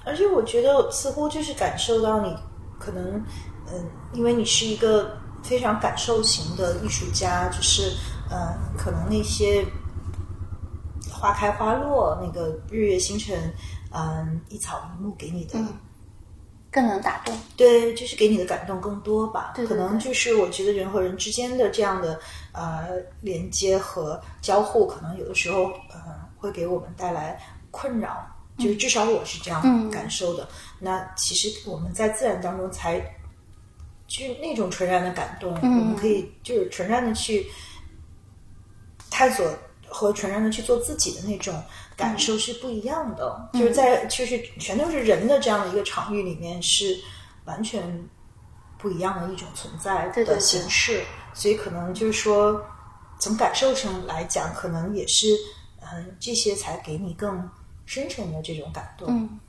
[0.06, 2.36] 而且我觉得似乎就是感受到你
[2.80, 3.24] 可能，
[3.68, 7.94] 嗯，因为你是一个非常感受型的艺术家，就是
[8.30, 9.66] 嗯，可能那些
[11.12, 13.54] 花开花落，那个日月星辰。
[13.94, 15.60] 嗯，一草一木给你的
[16.72, 19.52] 更能打动，对，就是给你的感动更多吧。
[19.54, 22.18] 对，可能就是我觉得人和人之间的这样的
[22.54, 22.88] 呃
[23.20, 26.02] 连接和交互，可能有的时候呃
[26.38, 27.38] 会给我们带来
[27.72, 28.26] 困扰，
[28.58, 30.48] 就是至少我是这样感受的。
[30.80, 33.00] 那其实我们在自然当中才
[34.08, 37.46] 就那种纯然的感动，我们可以就是纯然的去
[39.10, 39.46] 探索
[39.86, 41.62] 和纯然的去做自己的那种。
[41.98, 46.98] 感受是不一样的，就是在就是全都是人的这样的一个场域里面，是
[47.46, 48.10] 完全
[48.78, 51.04] 不一样的一种存在的形式。
[51.34, 52.60] 所以可能就是说，
[53.20, 55.28] 从感受上来讲，可能也是
[55.80, 57.48] 嗯，这些才给你更
[57.86, 59.08] 深沉的这种感动。
[59.10, 59.40] 嗯，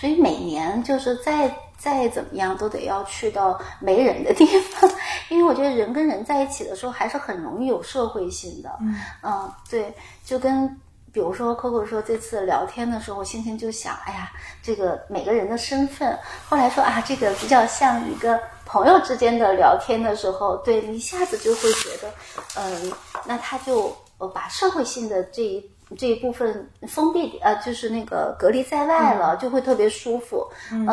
[0.00, 4.90] 所以每年就是再再怎么样，都得要去到没人的地方，
[5.28, 8.70] 因为我觉得人跟人在一起的时候，还是很容易有社会性的。
[8.80, 9.94] 嗯嗯，对，
[10.24, 10.80] 就跟。
[11.14, 16.18] 比如说，Coco 说这次聊天的时候，心情就想，哎呀，这个每个人的身份。
[16.48, 18.36] 后来说啊，这个比较像一个
[18.66, 22.12] 朋友之间的聊天的时候，对你一下子就会觉得，
[22.56, 22.92] 嗯，
[23.24, 30.44] 那他就呃把社会性的这一这一部分封闭，呃，就是那个隔离在外了，就会特别舒服。
[30.72, 30.88] 嗯，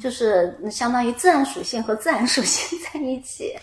[0.00, 3.56] 就是相当于自然属性和自然属性在一起。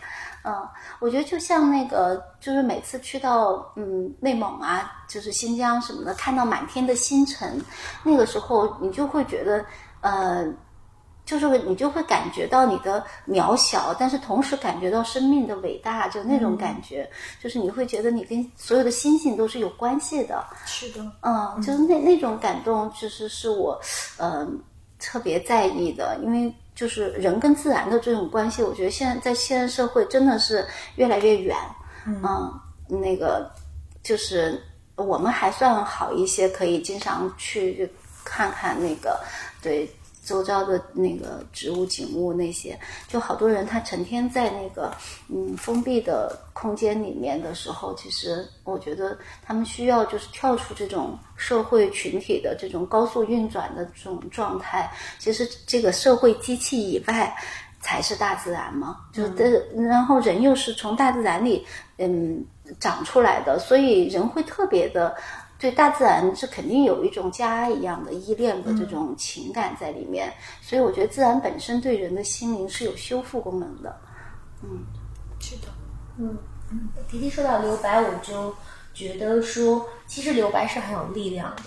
[0.44, 0.68] 嗯，
[1.00, 7.64] 我觉得就像那个，就是每次去到嗯内蒙啊，就是新疆什么的，看到满天的星辰，
[8.04, 9.64] 那个时候你就会觉得，
[10.02, 10.46] 呃，
[11.26, 17.08] 就是你就会感觉到你的渺小，但是同时感觉到生命的伟大，就那种感觉，
[17.40, 20.44] 就是你会觉得你跟所有的星星都是有关系的。
[20.66, 23.80] 是的，嗯，就是那那种感动，其实是我
[24.18, 24.60] 嗯
[24.98, 26.52] 特别在意的，因为。
[26.76, 30.66] 就是人跟自然的这种关系，我觉得现在在现代社会真的是
[30.96, 31.56] 越来越远。
[32.06, 32.52] 嗯，
[32.88, 33.52] 那个
[34.04, 34.62] 就是
[34.96, 37.92] 我们还算好一些，可以经常去
[38.24, 39.20] 看看那个
[39.62, 39.90] 对。
[40.24, 44.94] 周遭的那个植物景物那些，就好多人他成天在那个
[45.30, 54.92] 嗯封闭的空间里面的时候，其实我觉得他们需要就是跳出这种社会群体的这种高速运转的这种状态。
[55.18, 57.36] 其实这个社会机器以外
[57.80, 61.66] 才是大自然嘛，就的，然后人又是从大自然里
[61.98, 62.46] 嗯
[62.80, 65.16] 长出来的，所以人会特别的。
[65.62, 73.96] 对大自然是肯定有一种家一样的依恋的这种情感在里面，所以我觉得自然本身对人的心灵是有修复功能的。
[74.64, 74.80] 嗯，
[75.40, 75.68] 是的，
[76.18, 76.36] 嗯
[76.72, 76.90] 嗯。
[77.08, 78.52] 迪迪说到留白，我就
[78.92, 81.64] 觉得说，其实留白是很有力量的。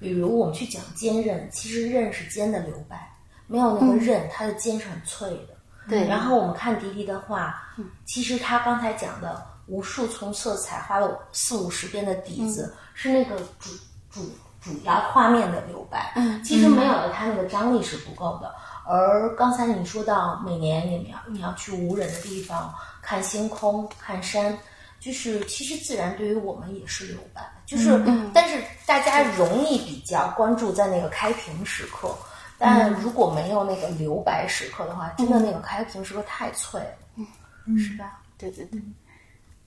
[0.00, 3.12] 比如我们去讲坚韧，其实韧是坚的留白，
[3.46, 5.54] 没有那个韧，它的坚是很脆的。
[5.86, 6.08] 对。
[6.08, 7.62] 然后我们看迪迪的话，
[8.06, 12.74] 其实他刚才讲的无数重色彩，花了四五十遍的底子。
[12.92, 13.70] 是那个主
[14.10, 14.30] 主
[14.60, 18.54] 主要画面的留白，嗯，其实没有了它那个张力是不够的。
[18.86, 22.72] 而刚才你说到每年你要你要去无人的地方
[23.02, 24.56] 看星空看山，
[25.00, 28.00] 就是其实自然对于我们也是留白，就是
[28.32, 32.14] 但是大家容易比较关注在那个开屏时刻，
[32.58, 37.26] 但如果没有那个留白时刻的话，真的那个开屏时刻太脆了，
[37.66, 38.20] 嗯，是吧？
[38.38, 38.80] 对对对，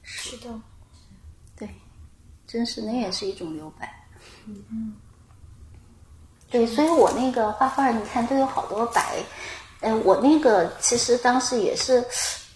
[0.10, 0.48] 是的。
[1.58, 1.70] 对
[2.48, 3.94] 真是，那也是一种留白。
[4.46, 4.96] 嗯嗯，
[6.50, 9.18] 对，所以我那个画画，你看都有好多白。
[9.82, 12.02] 哎，我那个其实当时也是，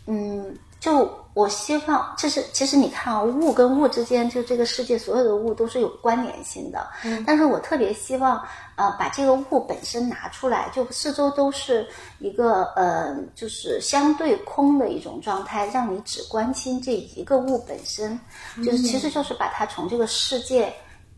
[0.05, 6.89] 嗯，就我希望，就是其实你看啊，物跟物之间，就这个世界所有的物都是有关联性的。
[7.03, 8.41] 嗯，但是我特别希望。
[8.81, 11.87] 呃，把这个物本身拿出来，就四周都是
[12.17, 18.19] 一个呃，就是相对空的一种状态，让你只关心这一个物本身，
[18.65, 20.73] 就是其实就是把它从这个世界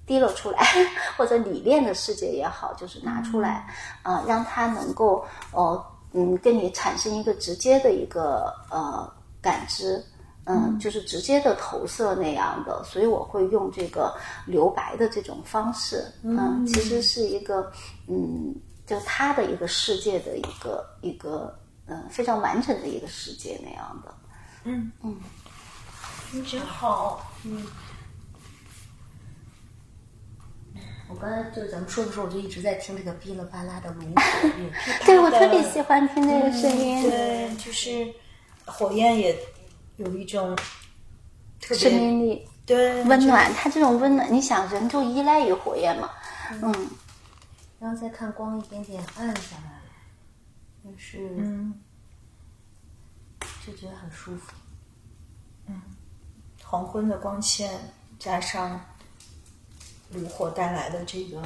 [0.06, 0.62] 滴了出来，
[1.16, 3.66] 或者理念的世界也好，就是拿出来，
[4.02, 5.82] 啊、让它能够哦，
[6.12, 9.10] 嗯，跟你产生一个直接的一个呃
[9.42, 10.04] 感知，
[10.46, 14.14] 嗯，就是直接的投射那样的，所以我会用这个
[14.46, 17.72] 留白的这种方式，嗯，其实是一个
[18.08, 18.54] 嗯，
[18.86, 21.58] 就他的一个世界的一个一个
[21.88, 24.16] 嗯非常完整的一个世界那样的，
[24.66, 25.16] 嗯嗯，
[26.46, 27.66] 真好，嗯
[31.10, 34.22] 我刚才就是咱们说的时候，我就一直在听这个噼里啪啦的炉火。
[35.06, 38.12] 对我特别喜欢听那个声音，对，就是
[38.66, 39.38] 火焰也
[39.98, 40.56] 有一种
[41.60, 42.48] 特生别命力。
[42.66, 46.10] 对温暖，它这种温暖，你想人就依赖于火焰嘛，
[46.50, 46.90] 嗯，
[47.78, 49.82] 然后再看光一点点暗下来，
[50.84, 51.74] 就是嗯，
[53.66, 54.54] 就觉得很舒服。
[55.68, 55.82] 嗯
[56.64, 58.80] 黄昏的光线加上
[60.12, 61.42] 炉火带来的这个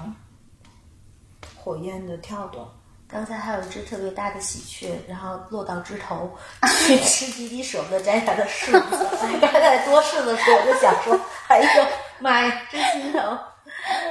[1.56, 2.70] 火焰的跳动，
[3.10, 6.30] 刚才还有一只特别大的喜鹊，然后落到枝头
[6.86, 9.08] 去吃滴滴舍不得摘下的柿子。
[9.40, 11.18] 刚才多柿子时，我就想说，
[11.48, 11.86] 哎呦
[12.20, 13.40] 妈呀，真心疼。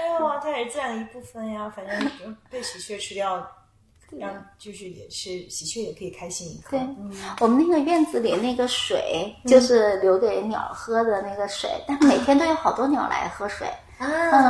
[0.00, 1.70] 没有啊，它也是自然一部分呀。
[1.76, 3.46] 反正 被喜鹊吃掉，
[4.12, 6.78] 让就是也是喜鹊也可以开心一刻。
[6.78, 6.80] 对，
[7.40, 13.68] 我们那个院子里那个水就是留给鸟喝的那个水，但每天都有好多鸟来喝水，
[13.98, 14.06] 啊，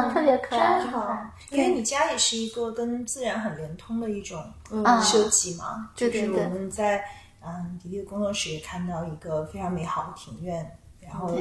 [0.09, 0.91] 嗯，特别可爱真。
[0.91, 1.17] 好，
[1.51, 4.45] 因为你家也是一个跟自然很连通的一种
[4.85, 5.91] 啊设计嘛。
[5.95, 7.05] 就是我们在
[7.41, 11.37] 嗯迪迪的工作室也看到一个非常美好的庭院，然后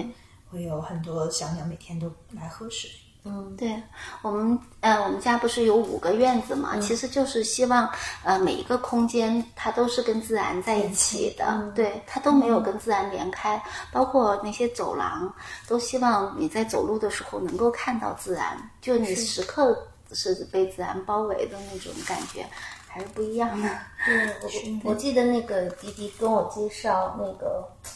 [0.50, 2.90] 会有很多小鸟每天都来喝水。
[3.28, 3.82] 嗯，对
[4.22, 6.78] 我们，呃，我们家不是有五个院子嘛？
[6.78, 7.90] 其实就是希望，
[8.24, 13.60] 呃，每一个空间它都是跟自然在一起的，对，它都没有跟自然连开，
[13.92, 15.34] 包括那些走廊，
[15.68, 19.76] 都希望你在走路的时候能够看到自然，就你时刻
[20.14, 22.46] 是被自然包围的那种感觉，
[22.88, 23.68] 还是不一样的。
[24.06, 27.90] 对，我我记得那个迪迪跟我介绍那个，就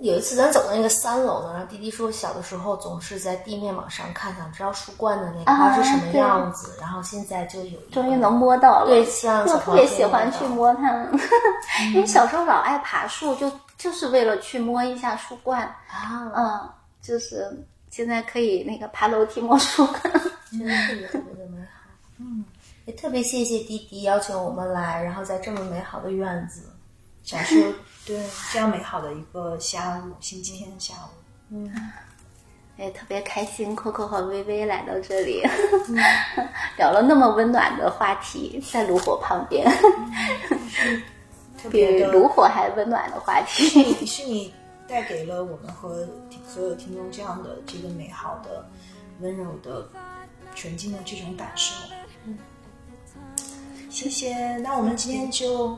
[0.00, 11.18] 有一次咱走到那个三楼呢，然后滴滴说小的时候总是在地面往上看，想知道树冠的那块啊是什么样子，然后现在就有终于能摸到了，对像我特别喜欢去摸它们，
[11.94, 15.62] 因为小时候老爱爬树，就就是为了去摸一下树冠。
[15.90, 16.70] 啊，嗯，
[17.02, 17.50] 就是
[17.90, 20.00] 现在可以那个爬楼梯摸树冠。
[20.52, 21.90] 真的特别特别的美好。
[22.18, 22.44] 嗯，
[22.84, 26.62] 也特别谢谢滴滴邀请我们来，然后在这么美好的院子，
[27.26, 27.56] 享受
[28.06, 31.08] 对这样美好的一个下午，星期天的下午。
[31.50, 31.70] 嗯，
[32.76, 35.42] 也特别开心，Coco 和微微来到这里，
[36.78, 39.68] 聊了那么温暖的话题，在炉火旁边，
[41.60, 43.80] 特比炉火还温暖的话题。
[44.00, 44.54] 你是你
[44.86, 46.06] 带给了我们和
[46.46, 48.64] 所有听众这样的这个美好的、
[49.20, 49.88] 温柔的、
[50.54, 51.74] 纯净的这种感受。
[52.24, 52.38] 嗯，
[53.90, 54.56] 谢谢。
[54.58, 55.76] 那我们今天就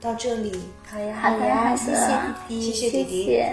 [0.00, 0.58] 到这里，
[0.90, 2.06] 好呀好的呀，谢谢
[2.48, 3.52] 弟弟，谢谢弟弟谢，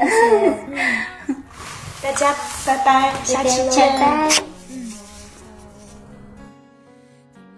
[2.01, 2.33] 大家
[2.65, 3.99] 拜拜，下期见。
[3.99, 4.29] 拜。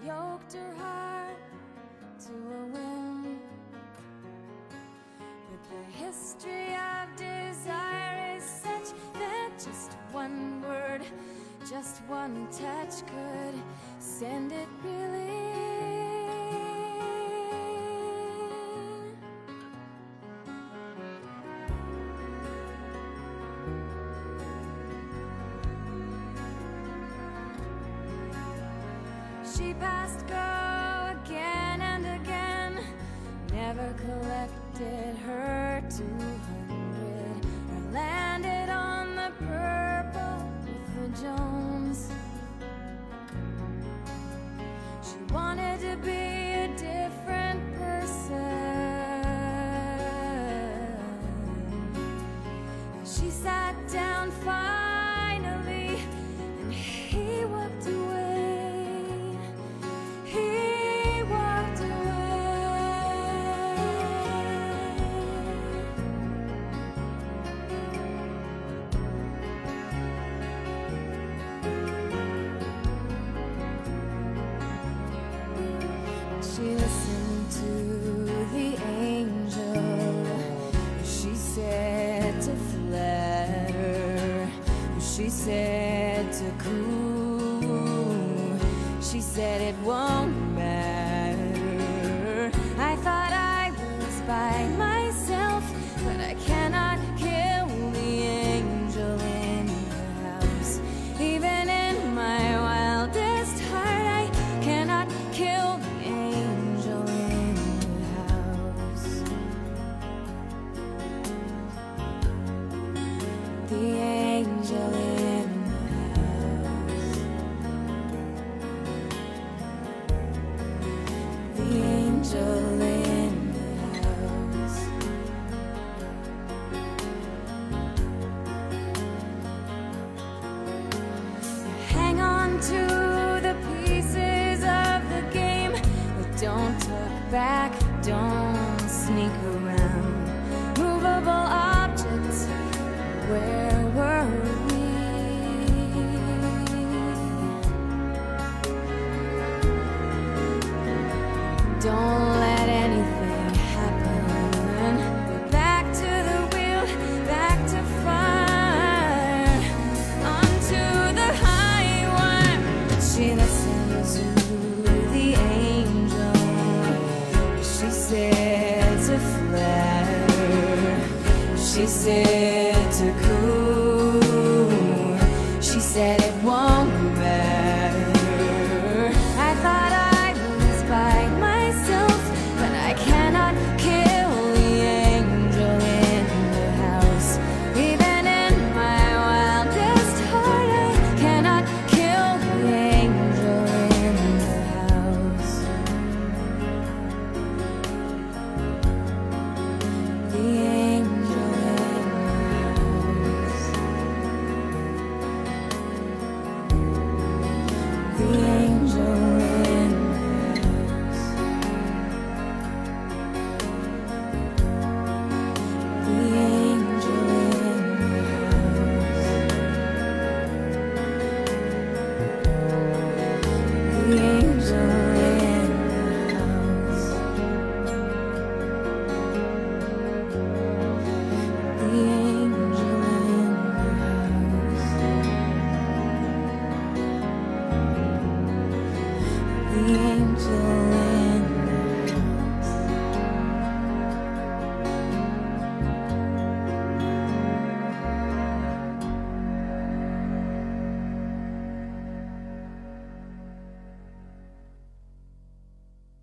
[0.04, 1.30] yoked her
[29.60, 32.82] She passed go again and again,
[33.52, 42.10] never collected her 200 or landed on the purple with the Jones.
[45.02, 46.39] She wanted to be
[86.58, 87.60] cool.
[89.00, 90.29] She said it won't